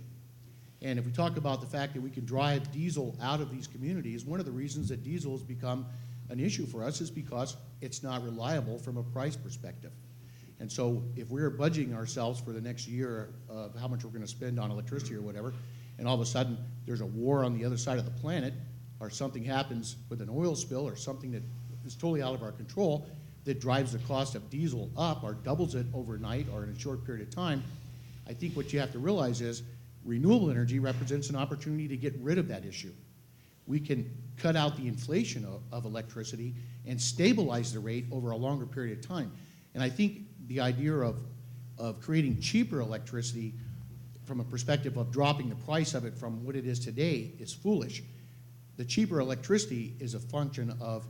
[0.83, 3.69] And if we talk about the fact that we can drive diesel out of these
[3.69, 5.87] communities, one of the reasons that diesel has become
[6.29, 9.93] an issue for us is because it's not reliable from a price perspective.
[10.63, 14.23] And so if we're budgeting ourselves for the next year of how much we're going
[14.23, 15.53] to spend on electricity or whatever,
[15.99, 16.57] and all of a sudden
[16.87, 18.55] there's a war on the other side of the planet,
[19.01, 21.43] or something happens with an oil spill or something that
[21.85, 23.09] is totally out of our control
[23.45, 27.05] that drives the cost of diesel up or doubles it overnight or in a short
[27.05, 27.65] period of time,
[28.29, 29.65] I think what you have to realize is
[30.05, 32.93] renewable energy represents an opportunity to get rid of that issue.
[33.67, 36.55] we can cut out the inflation of, of electricity
[36.87, 39.33] and stabilize the rate over a longer period of time.
[39.75, 40.19] And I think
[40.53, 41.17] the idea of,
[41.79, 43.55] of creating cheaper electricity
[44.27, 47.55] from a perspective of dropping the price of it from what it is today is
[47.55, 48.03] foolish.
[48.77, 51.07] The cheaper electricity is a function of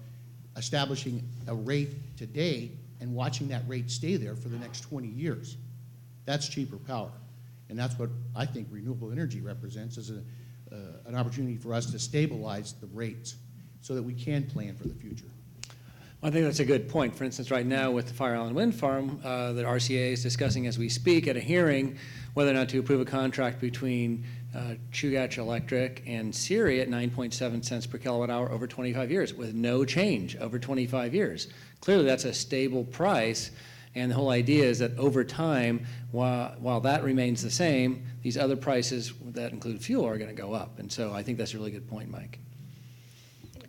[0.56, 2.70] establishing a rate today
[3.00, 5.56] and watching that rate stay there for the next 20 years.
[6.24, 7.10] That's cheaper power.
[7.68, 10.18] And that's what I think renewable energy represents as a,
[10.70, 10.76] uh,
[11.06, 13.36] an opportunity for us to stabilize the rates
[13.80, 15.31] so that we can plan for the future.
[16.24, 17.16] I think that's a good point.
[17.16, 20.68] For instance, right now with the Fire Island Wind Farm, uh, the RCA is discussing
[20.68, 21.98] as we speak at a hearing
[22.34, 27.64] whether or not to approve a contract between uh, Chugach Electric and CIRI at 9.7
[27.64, 31.48] cents per kilowatt hour over 25 years with no change over 25 years.
[31.80, 33.50] Clearly, that's a stable price.
[33.96, 38.38] And the whole idea is that over time, while, while that remains the same, these
[38.38, 40.78] other prices that include fuel are going to go up.
[40.78, 42.38] And so I think that's a really good point, Mike.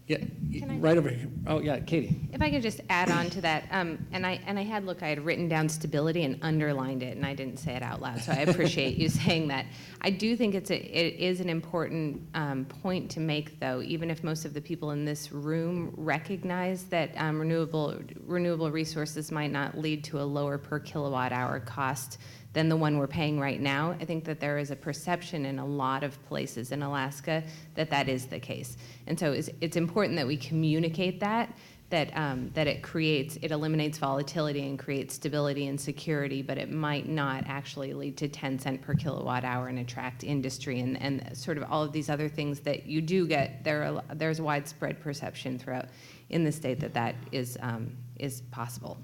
[0.06, 1.30] Yeah, Can I- right over here.
[1.48, 2.28] Oh, yeah, Katie.
[2.34, 5.02] If I could just add on to that, um, and I, and I had, look,
[5.02, 8.20] I had written down stability and underlined it, and I didn't say it out loud,
[8.20, 9.66] so I appreciate you saying that.
[10.02, 14.12] I do think it's a, it is an important um, point to make, though, even
[14.12, 19.52] if most of the people in this room recognize that um, renewable, renewable resources might
[19.52, 22.18] not lead to a lower per kilowatt hour cost
[22.54, 23.96] than the one we're paying right now.
[24.00, 27.44] I think that there is a perception in a lot of places in Alaska
[27.76, 28.78] that that is the case.
[29.08, 31.56] And so it's, it's important that we communicate that,
[31.90, 36.72] that, um, that it creates, it eliminates volatility and creates stability and security, but it
[36.72, 41.36] might not actually lead to 10 cent per kilowatt hour and attract industry and, and
[41.36, 45.00] sort of all of these other things that you do get, there are, there's widespread
[45.02, 45.86] perception throughout
[46.30, 48.98] in the state that that is, um, is possible.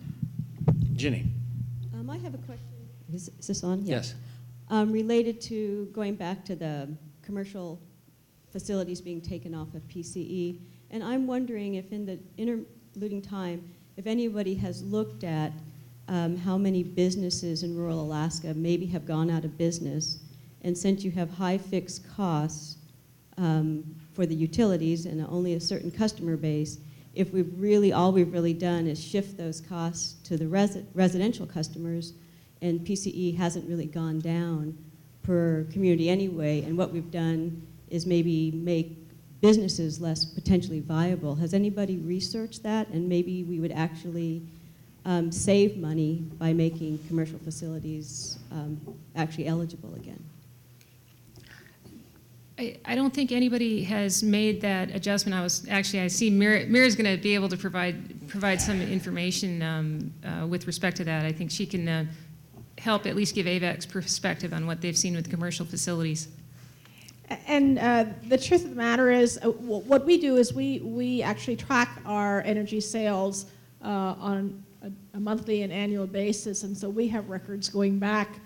[0.93, 1.25] Ginny.
[1.93, 2.68] Um, I have a question.
[3.13, 3.85] Is, is this on?
[3.85, 3.97] Yeah.
[3.97, 4.15] Yes.
[4.69, 6.89] Um, related to going back to the
[7.23, 7.81] commercial
[8.51, 10.59] facilities being taken off of PCE,
[10.91, 15.51] and I'm wondering if in the interluding time, if anybody has looked at
[16.07, 20.19] um, how many businesses in rural Alaska maybe have gone out of business,
[20.63, 22.77] and since you have high fixed costs
[23.37, 23.83] um,
[24.13, 26.79] for the utilities and only a certain customer base,
[27.15, 31.45] if we've really all we've really done is shift those costs to the resi- residential
[31.45, 32.13] customers
[32.61, 34.77] and PCE hasn't really gone down
[35.23, 38.97] per community anyway, and what we've done is maybe make
[39.41, 41.35] businesses less potentially viable.
[41.35, 42.87] Has anybody researched that?
[42.89, 44.41] And maybe we would actually
[45.05, 48.79] um, save money by making commercial facilities um,
[49.15, 50.23] actually eligible again.
[52.85, 55.33] I, don't think anybody has made that adjustment.
[55.33, 58.81] I was, actually, I see Meera, Meera's going to be able to provide, provide some
[58.81, 61.23] information um, uh, with respect to that.
[61.23, 62.05] I think she can uh,
[62.79, 66.29] help at least give AVEC's perspective on what they've seen with commercial facilities.
[67.45, 70.79] And uh, the truth of the matter is, uh, wh- what we do is we,
[70.79, 73.45] we actually track our energy sales
[73.83, 78.39] uh, on a, a monthly and annual basis, and so we have records going back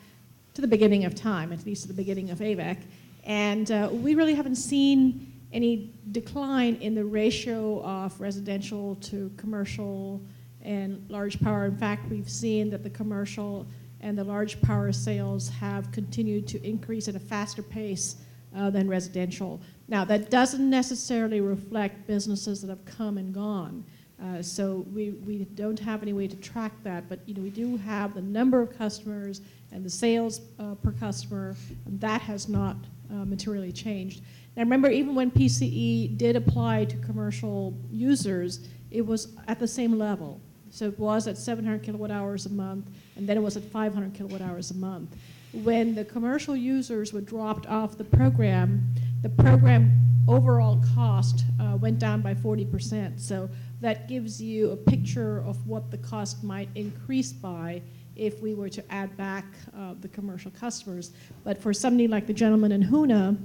[0.54, 2.78] to the beginning of time, at least to the beginning of AVAC.
[3.24, 10.22] And uh, we really haven't seen any decline in the ratio of residential to commercial
[10.62, 11.66] and large power.
[11.66, 13.66] In fact, we've seen that the commercial
[14.04, 18.18] and the large power sales have continued to increase at a faster pace
[18.56, 19.62] uh, than residential.
[19.88, 23.84] Now, that doesn't necessarily reflect businesses that have come and gone.
[24.21, 27.50] Uh, so we, we don't have any way to track that, but you know we
[27.50, 31.55] do have the number of customers and the sales uh, per customer,
[31.86, 32.75] and that has not
[33.12, 34.21] uh, materially changed.
[34.55, 39.97] Now remember, even when PCE did apply to commercial users, it was at the same
[39.97, 40.39] level.
[40.74, 44.16] So it was at 700 kilowatt hours a month, and then it was at 500
[44.16, 45.16] kilowatt hours a month.
[45.51, 48.83] When the commercial users were dropped off the program,
[49.21, 49.91] the program
[50.28, 53.20] overall cost uh, went down by 40%.
[53.20, 53.51] So
[53.82, 57.83] that gives you a picture of what the cost might increase by
[58.16, 59.45] if we were to add back
[59.78, 61.12] uh, the commercial customers.
[61.43, 63.37] But for somebody like the gentleman in Hoonah,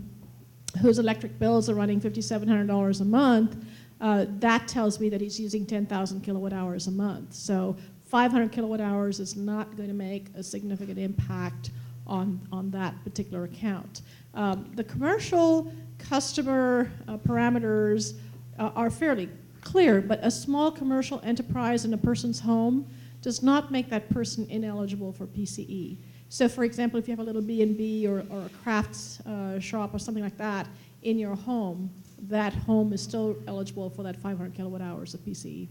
[0.80, 3.56] whose electric bills are running $5,700 a month,
[4.00, 7.34] uh, that tells me that he's using 10,000 kilowatt hours a month.
[7.34, 11.70] So 500 kilowatt hours is not going to make a significant impact
[12.06, 14.02] on, on that particular account.
[14.34, 18.18] Um, the commercial customer uh, parameters
[18.58, 19.28] uh, are fairly
[19.60, 22.86] clear, but a small commercial enterprise in a person's home
[23.20, 25.98] does not make that person ineligible for PCE.
[26.28, 29.94] So for example, if you have a little B&B or, or a crafts uh, shop
[29.94, 30.66] or something like that
[31.02, 31.90] in your home,
[32.22, 35.68] that home is still eligible for that 500 kilowatt hours of PCE.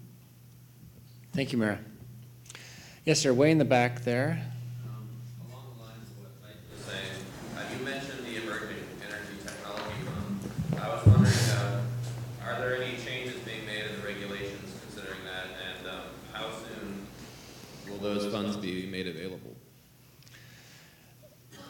[1.33, 1.77] Thank you, Meera.
[3.05, 4.41] Yes, sir, way in the back there.
[4.85, 5.07] Um,
[5.49, 7.23] along the lines of what Mike was saying,
[7.55, 10.81] uh, you mentioned the emerging energy technology fund.
[10.81, 11.81] I was wondering, uh,
[12.45, 16.01] are there any changes being made in the regulations considering that, and um,
[16.33, 17.07] how soon
[17.89, 19.46] will those funds be made available?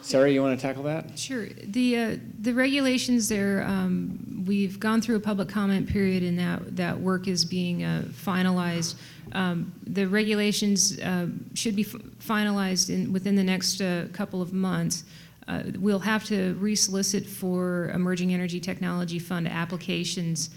[0.08, 1.18] Sarah, you want to tackle that?
[1.18, 1.48] Sure.
[1.64, 6.76] The, uh, the regulations there, um, we've gone through a public comment period and that,
[6.76, 8.94] that work is being uh, finalized.
[9.32, 14.54] Um, The regulations uh, should be f- finalized in, within the next uh, couple of
[14.54, 15.04] months.
[15.46, 20.48] Uh, We'll have to resolicit for Emerging Energy Technology Fund applications.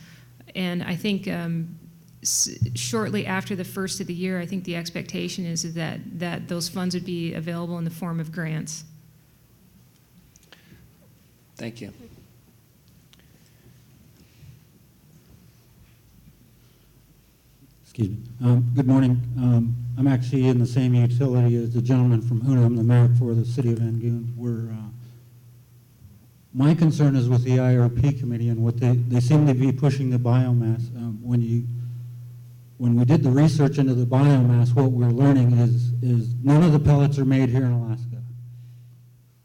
[0.55, 1.77] And I think um,
[2.75, 6.69] shortly after the first of the year, I think the expectation is that, that those
[6.69, 8.85] funds would be available in the form of grants.
[11.61, 11.93] Thank you.
[17.83, 18.17] Excuse me.
[18.43, 19.21] Um, Good morning.
[19.37, 22.65] Um, I'm actually in the same utility as the gentleman from Hoonah.
[22.65, 24.35] I'm the mayor for the city of Angoon.
[24.35, 24.89] We're, uh,
[26.51, 30.09] my concern is with the IRP committee and what they, they seem to be pushing
[30.09, 30.87] the biomass.
[30.97, 31.67] Um, When you,
[32.79, 36.71] when we did the research into the biomass, what we're learning is, is none of
[36.71, 38.17] the pellets are made here in Alaska.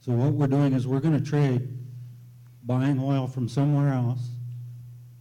[0.01, 1.76] So what we're doing is we're going to trade
[2.66, 4.28] buying oil from somewhere else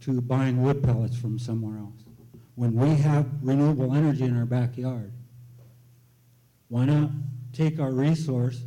[0.00, 2.02] to buying wood pellets from somewhere else.
[2.56, 5.12] When we have renewable energy in our backyard,
[6.68, 7.10] why not
[7.52, 8.62] take our resource,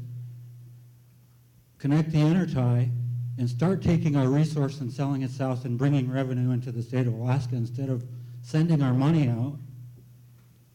[1.78, 2.92] connect the intertie,
[3.38, 7.08] and start taking our resource and selling it south and bringing revenue into the state
[7.08, 8.04] of Alaska instead of
[8.42, 9.58] sending our money out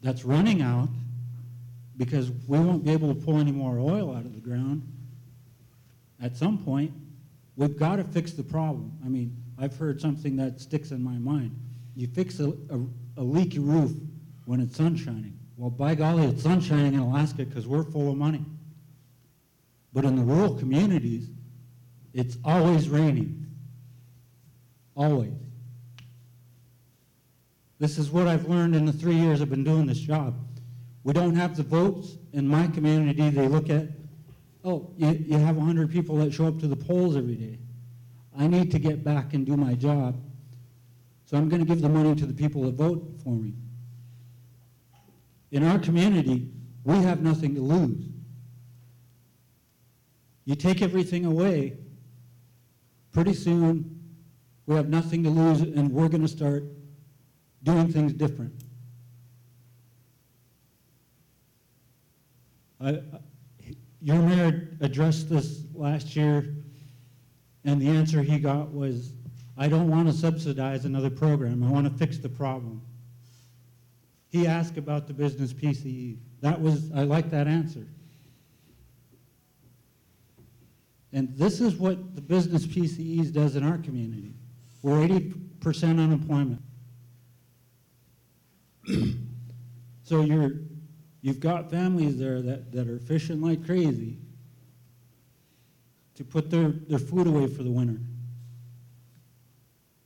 [0.02, 0.88] that's running out
[1.96, 4.82] because we won't be able to pull any more oil out of the ground
[6.22, 6.92] at some point.
[7.56, 8.92] We've got to fix the problem.
[9.04, 11.56] I mean, I've heard something that sticks in my mind.
[11.94, 12.80] You fix a, a,
[13.18, 13.92] a leaky roof
[14.46, 15.38] when it's sun shining.
[15.56, 18.44] Well, by golly, it's sun shining in Alaska because we're full of money.
[19.92, 21.28] But in the rural communities,
[22.12, 23.46] it's always raining.
[24.96, 25.32] Always.
[27.78, 30.34] This is what I've learned in the three years I've been doing this job.
[31.04, 33.28] We don't have the votes in my community.
[33.30, 33.88] They look at,
[34.64, 37.58] oh, you, you have 100 people that show up to the polls every day.
[38.36, 40.20] I need to get back and do my job.
[41.26, 43.54] So I'm going to give the money to the people that vote for me.
[45.52, 46.50] In our community,
[46.84, 48.06] we have nothing to lose.
[50.44, 51.78] You take everything away,
[53.12, 53.94] pretty soon
[54.66, 56.64] we have nothing to lose and we're going to start
[57.62, 58.52] doing things different.
[62.80, 63.00] I,
[64.04, 66.54] your mayor addressed this last year,
[67.64, 69.14] and the answer he got was,
[69.56, 72.82] I don't want to subsidize another program, I want to fix the problem.
[74.28, 76.18] He asked about the business PCE.
[76.42, 77.86] That was, I like that answer.
[81.14, 84.34] And this is what the business PCEs does in our community.
[84.82, 86.62] We're 80% unemployment.
[90.06, 90.50] So you're,
[91.24, 94.18] you've got families there that, that are fishing like crazy
[96.14, 97.98] to put their, their food away for the winter.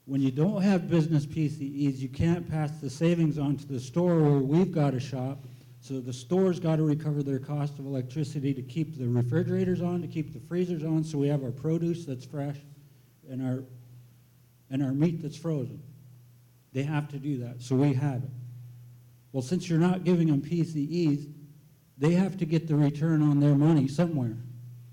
[0.04, 4.20] When you don't have business PCEs, you can't pass the savings on to the store
[4.20, 5.44] where we've got a shop.
[5.80, 10.00] So the store's got to recover their cost of electricity to keep the refrigerators on,
[10.02, 12.58] to keep the freezers on, so we have our produce that's fresh
[13.28, 13.64] and our,
[14.70, 15.82] and our meat that's frozen.
[16.72, 18.30] They have to do that, so we have it.
[19.32, 21.32] Well, since you're not giving them PCEs,
[21.98, 24.36] they have to get the return on their money somewhere.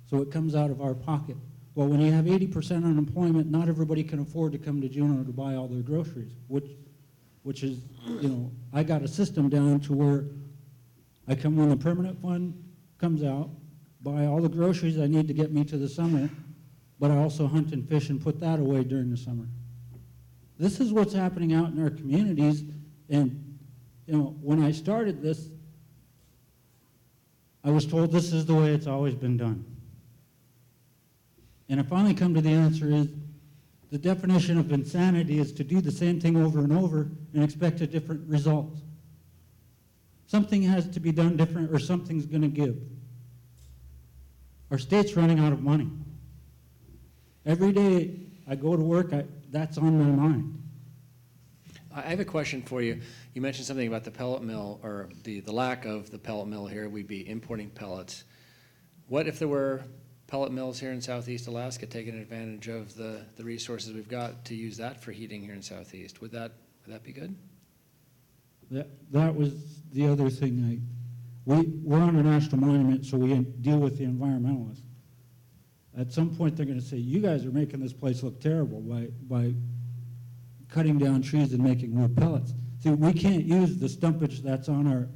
[0.10, 1.38] So it comes out of our pocket.
[1.76, 5.32] Well, when you have 80% unemployment, not everybody can afford to come to Juneau to
[5.32, 6.70] buy all their groceries, which,
[7.44, 7.80] which is,
[8.22, 10.26] you know, I got a system down to where
[11.28, 12.54] I come when the permanent fund
[12.98, 13.50] comes out,
[14.02, 16.30] buy all the groceries I need to get me to the summer,
[17.00, 19.48] but I also hunt and fish and put that away during the summer.
[20.58, 22.64] This is what's happening out in our communities,
[23.10, 23.45] and
[24.08, 25.50] you know, when I started this,
[27.64, 29.66] I was told this is the way it's always been done.
[31.68, 33.08] And I finally come to the answer is
[33.92, 37.82] the definition of insanity is to do the same thing over and over and expect
[37.82, 38.78] a different result.
[40.28, 42.78] Something has to be done different or something's going to give.
[44.70, 45.90] Our state's running out of money.
[47.46, 50.65] Every day I go to work, I, that's on my mind.
[51.96, 53.00] I have a question for you.
[53.34, 56.68] You mentioned something about the pellet mill, or the, the lack of the pellet mill
[56.68, 58.26] here, we'd be importing pellets.
[59.08, 59.82] What if there were
[60.28, 64.56] pellet mills here in southeast Alaska taking advantage of the, the resources we've got to
[64.56, 66.20] use that for heating here in southeast?
[66.20, 66.52] Would that,
[66.86, 67.34] would that be good?
[68.72, 69.54] That, that was
[69.94, 74.04] the other thing I, we, we're on a national monument, so we deal with the
[74.04, 74.82] environmentalists.
[75.98, 79.08] At some point, they're gonna say, you guys are making this place look terrible by,
[79.30, 79.54] by
[80.76, 82.54] cutting down trees and making wood pellets.
[82.84, 85.08] See, we can't use the stumpage that's on our,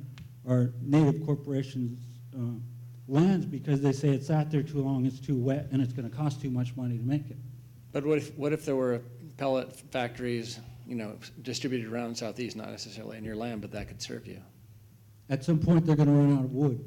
[0.50, 2.00] our native corporations'
[2.34, 2.58] uh,
[3.10, 6.10] lands because they say it's sat there too long, it's too wet, and it's gonna
[6.10, 7.36] cost too much money to make it.
[7.92, 9.02] But what if, what if there were
[9.36, 13.90] pellet factories, you know, distributed around the southeast, not necessarily in your land, but that
[13.90, 14.40] could serve you?
[15.30, 16.80] At some point, they're gonna run out of wood.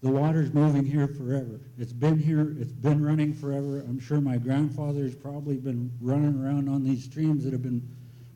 [0.00, 1.60] The water's moving here forever.
[1.76, 3.80] It's been here, it's been running forever.
[3.80, 7.88] I'm sure my grandfather's probably been running around on these streams that have been,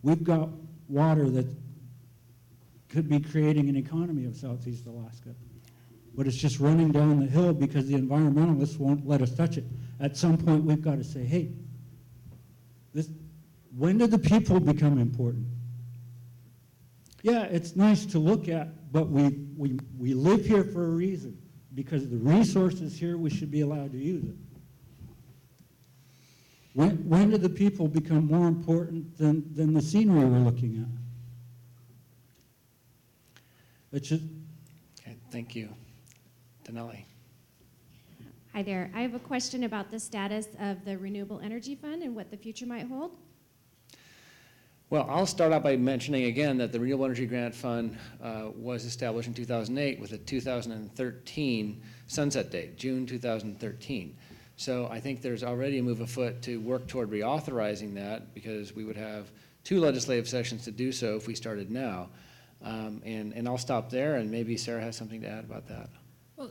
[0.03, 0.49] we've got
[0.89, 1.47] water that
[2.89, 5.31] could be creating an economy of southeast Alaska.
[6.15, 9.65] But it's just running down the hill because the environmentalists won't let us touch it.
[10.01, 11.53] At some point, we've got to say, hey,
[12.93, 13.09] this,
[13.77, 15.47] when did the people become important?
[17.23, 21.39] Yeah, it's nice to look at, but we, we, we live here for a reason.
[21.74, 24.36] Because the resources here, we should be allowed to use it.
[26.74, 30.86] When, when did the people become more important than, than the scenery we're looking
[33.93, 33.97] at?
[33.97, 34.24] It's just,
[35.01, 35.69] Okay, thank you.
[36.65, 37.05] Denali?
[38.55, 38.90] Hi there.
[38.94, 42.36] I have a question about the status of the Renewable Energy Fund and what the
[42.36, 43.16] future might hold.
[44.93, 48.85] Well, I'll start out by mentioning again that the Renewable Energy Grant Fund uh, was
[48.85, 54.14] established in 2008 with a 2013 sunset date, June 2013.
[54.56, 58.85] So I think there's already a move afoot to work toward reauthorizing that because we
[58.85, 59.31] would have
[59.64, 62.10] two legislative sessions to do so if we started now.
[62.62, 65.89] Um, And, and I'll stop there, and maybe Sarah has something to add about that.
[66.36, 66.51] Well,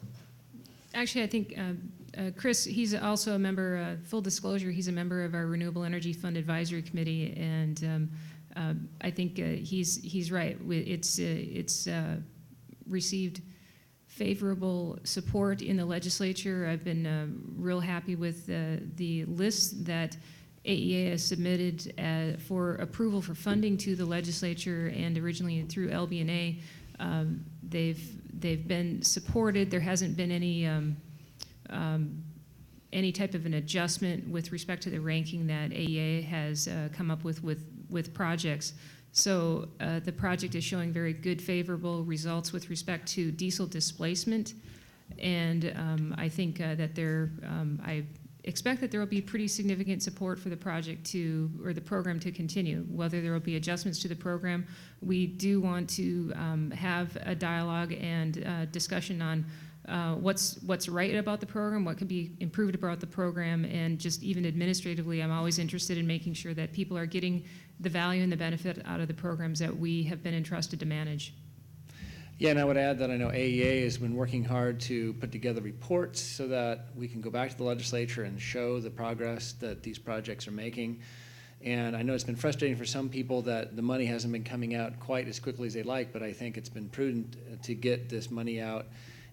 [0.96, 1.74] actually, I think uh,
[2.18, 5.84] uh, Chris, he's also a member, uh, full disclosure, he's a member of our Renewable
[5.84, 8.10] Energy Fund Advisory Committee, and um,
[8.56, 10.58] um, I think uh, he's, he's right.
[10.70, 12.18] It's, uh, it's uh,
[12.88, 13.42] received
[14.08, 16.68] favorable support in the legislature.
[16.70, 20.18] I've been uh, real happy with the list that
[20.66, 26.60] AEA has submitted uh, for approval for funding to the legislature and originally through LB&A.
[27.00, 29.72] Um, They've, they've been supported.
[29.72, 30.98] There hasn't been any, um,
[31.70, 32.22] um,
[32.92, 37.10] any type of an adjustment with respect to the ranking that AEA has uh, come
[37.10, 38.74] up with, with, with projects.
[39.12, 44.54] So uh, the project is showing very good favorable results with respect to diesel displacement.
[45.20, 48.06] And um, I think uh, that there, um, I
[48.46, 52.20] expect that there will be pretty significant support for the project to, or the program
[52.22, 52.86] to continue.
[52.90, 54.66] Whether there will be adjustments to the program,
[55.02, 59.46] we do want to um, have a dialogue and uh, discussion on
[59.88, 64.00] uh, what's what's right about the program, what can be improved about the program, and
[64.00, 67.44] just even administratively, I'm always interested in making sure that people are getting
[67.82, 70.86] the value and the benefit out of the programs that we have been entrusted to
[70.86, 71.34] manage.
[72.38, 75.32] Yeah, and I would add that I know AEA has been working hard to put
[75.32, 79.52] together reports so that we can go back to the legislature and show the progress
[79.60, 81.02] that these projects are making.
[81.64, 84.74] And I know it's been frustrating for some people that the money hasn't been coming
[84.74, 88.10] out quite as quickly as they'd like, but I think it's been prudent to get
[88.10, 88.88] this money out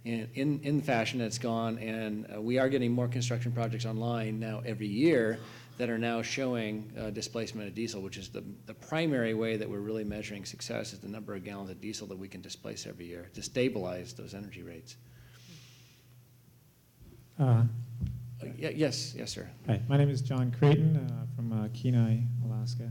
[0.04, 1.78] in, in, in the fashion that it's gone.
[1.78, 5.38] And uh, we are getting more construction projects online now every year
[5.78, 9.68] that are now showing uh, displacement of diesel, which is the, the primary way that
[9.70, 12.86] we're really measuring success is the number of gallons of diesel that we can displace
[12.86, 14.96] every year to stabilize those energy rates.
[17.38, 17.62] Uh,
[18.42, 19.48] Uh, ye- Yes, yes, sir.
[19.66, 22.88] Hi, my name is John Creighton uh, from uh, Kenai, Alaska.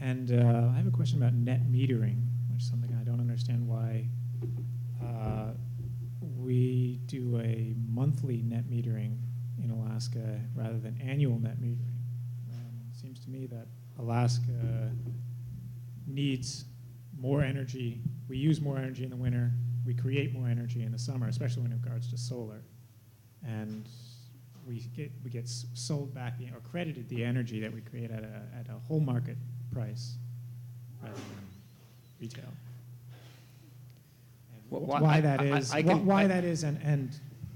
[0.00, 2.22] And uh, I have a question about net metering,
[2.52, 4.06] which is something I don't understand why
[5.04, 5.50] uh,
[6.38, 9.16] we do a monthly net metering
[9.62, 11.96] in Alaska rather than annual net metering.
[13.30, 13.66] It seems to me that
[14.02, 14.90] Alaska
[16.06, 16.64] needs
[17.18, 18.00] more energy.
[18.28, 19.52] We use more energy in the winter.
[19.86, 22.62] We create more energy in the summer, especially when it regards to solar.
[23.46, 23.86] And
[24.66, 28.22] we get, we get sold back the, or credited the energy that we create at
[28.22, 29.36] a, at a whole market
[29.72, 30.14] price
[31.02, 31.24] rather than
[32.20, 32.44] retail.
[34.54, 37.10] And why- Why that I- I- I can- why that is, and, and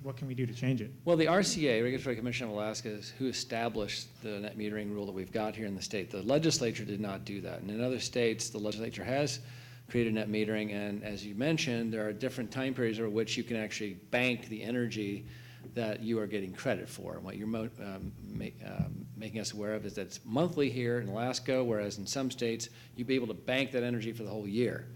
[0.04, 0.92] what can we do to change it?
[1.06, 5.12] Well, the RCA, Regulatory Commission of Alaska, is who established the net metering rule that
[5.12, 6.10] we've got here in the state.
[6.10, 7.62] The legislature did not do that.
[7.62, 9.40] And in other states, the legislature has
[9.88, 13.42] created net metering, and as you mentioned, there are different time periods over which you
[13.42, 15.24] can actually bank the energy
[15.72, 17.14] that you are getting credit for.
[17.14, 20.68] And what you're mo- um, ma- um, making us aware of is that it's monthly
[20.68, 24.22] here in Alaska, whereas in some states, you'd be able to bank that energy for
[24.22, 24.86] the whole year.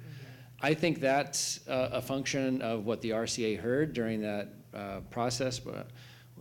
[0.61, 5.59] I think that's uh, a function of what the RCA heard during that uh, process
[5.59, 5.89] but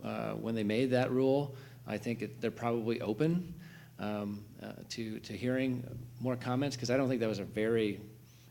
[0.04, 1.54] uh, when they made that rule.
[1.86, 3.54] I think it- they're probably open
[3.98, 5.82] um, uh, to, to hearing
[6.20, 8.00] more comments, because I don't think that was a very,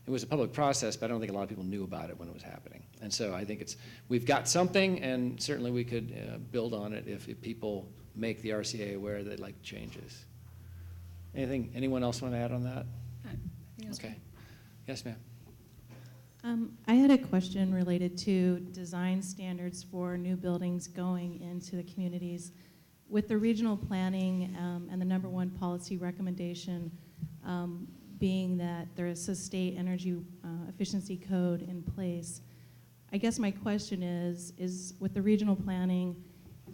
[0.06, 2.10] it was a public process, but I don't think a lot of people knew about
[2.10, 2.82] it when it was happening.
[3.00, 3.76] And so I think it's,
[4.08, 8.42] we've got something, and certainly we could uh, build on it if, if people make
[8.42, 10.24] the RCA aware they'd like changes.
[11.34, 12.84] Anything, anyone else want to add on that?
[13.98, 14.16] Okay.
[14.88, 15.16] Yes, ma'am.
[16.44, 21.82] Um, I had a question related to design standards for new buildings going into the
[21.82, 22.52] communities.
[23.08, 26.92] With the regional planning um, and the number one policy recommendation
[27.44, 27.88] um,
[28.20, 32.40] being that there is a state energy uh, efficiency code in place,
[33.12, 36.22] I guess my question is, is with the regional planning,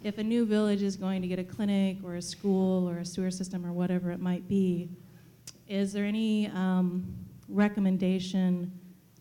[0.03, 3.05] if a new village is going to get a clinic or a school or a
[3.05, 4.89] sewer system or whatever it might be,
[5.67, 7.03] is there any um,
[7.49, 8.71] recommendation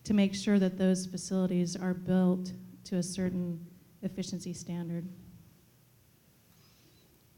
[0.04, 2.52] to make sure that those facilities are built
[2.84, 3.64] to a certain
[4.02, 5.08] efficiency standard?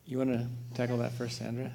[0.05, 1.70] You want to tackle that first, Sandra?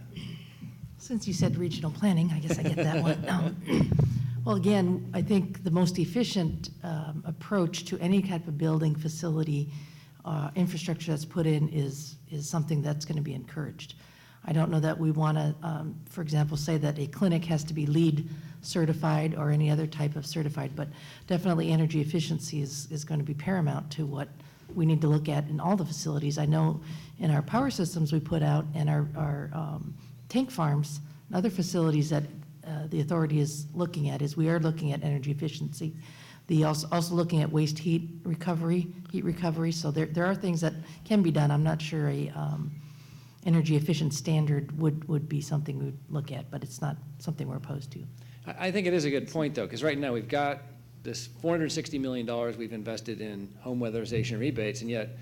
[0.98, 3.26] Since you said regional planning, I guess I get that one.
[3.28, 3.92] Um,
[4.44, 9.72] Well, again, I think the most efficient um, approach to any type of building, facility,
[10.26, 13.94] uh, infrastructure that's put in is, is something that's going to be encouraged.
[14.46, 15.56] I don't know that we want to,
[16.10, 18.28] for example, say that a clinic has to be LEED
[18.62, 20.88] certified or any other type of certified, but
[21.28, 24.30] definitely energy efficiency is, is going to be paramount to what
[24.76, 26.38] we need to look at in all the facilities.
[26.38, 26.82] I know
[27.20, 29.94] in our power systems we put out and our, our um,
[30.30, 32.24] tank farms and other facilities that
[32.66, 35.94] uh, the authority is looking at is we are looking at energy efficiency.
[36.48, 39.72] The also, also looking at waste heat recovery, heat recovery.
[39.72, 40.74] So there, there are things that
[41.06, 41.52] can be done.
[41.52, 42.72] I'm not sure a um,
[43.46, 47.58] energy efficient standard would, would be something we'd look at, but it's not something we're
[47.58, 48.04] opposed to.
[48.46, 50.62] I, think it is a good point, though, because right now we've got
[51.04, 55.18] this $460 million we've invested in home weatherization rebates, and yet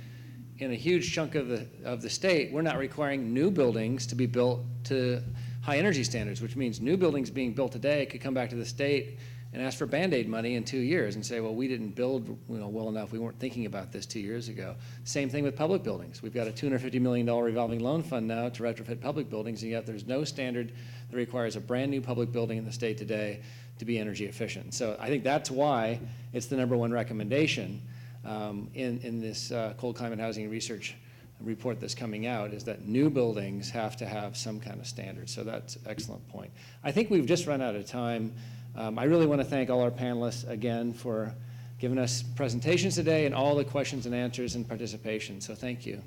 [0.57, 4.15] in a huge chunk of the, of the state, we're not requiring new buildings to
[4.15, 5.21] be built to
[5.61, 8.65] high energy standards, which means new buildings being built today could come back to the
[8.65, 9.19] state
[9.51, 12.57] and ask for Band-Aid money in two years and say, well, we didn't build you
[12.57, 14.75] know, well enough, we weren't thinking about this two years ago.
[15.05, 16.21] Same thing with public buildings.
[16.21, 19.87] We've got a $250 million revolving loan fund now to retrofit public buildings, and yet
[19.87, 20.71] there's no standard
[21.09, 23.41] that requires a brand-new public building in the state today
[23.79, 24.73] to be energy efficient.
[24.73, 25.99] So I think that's why
[26.31, 27.81] it's the number one recommendation
[28.25, 30.95] um, in, in this uh, cold climate housing research
[31.41, 35.29] report that's coming out is that new buildings have to have some kind of standard.
[35.29, 36.51] So that's an excellent point.
[36.83, 38.33] I think we've just run out of time.
[38.75, 41.33] Um, I really want to thank all our panelists again for
[41.79, 45.41] giving us presentations today and all the questions and answers and participation.
[45.41, 46.01] So thank you.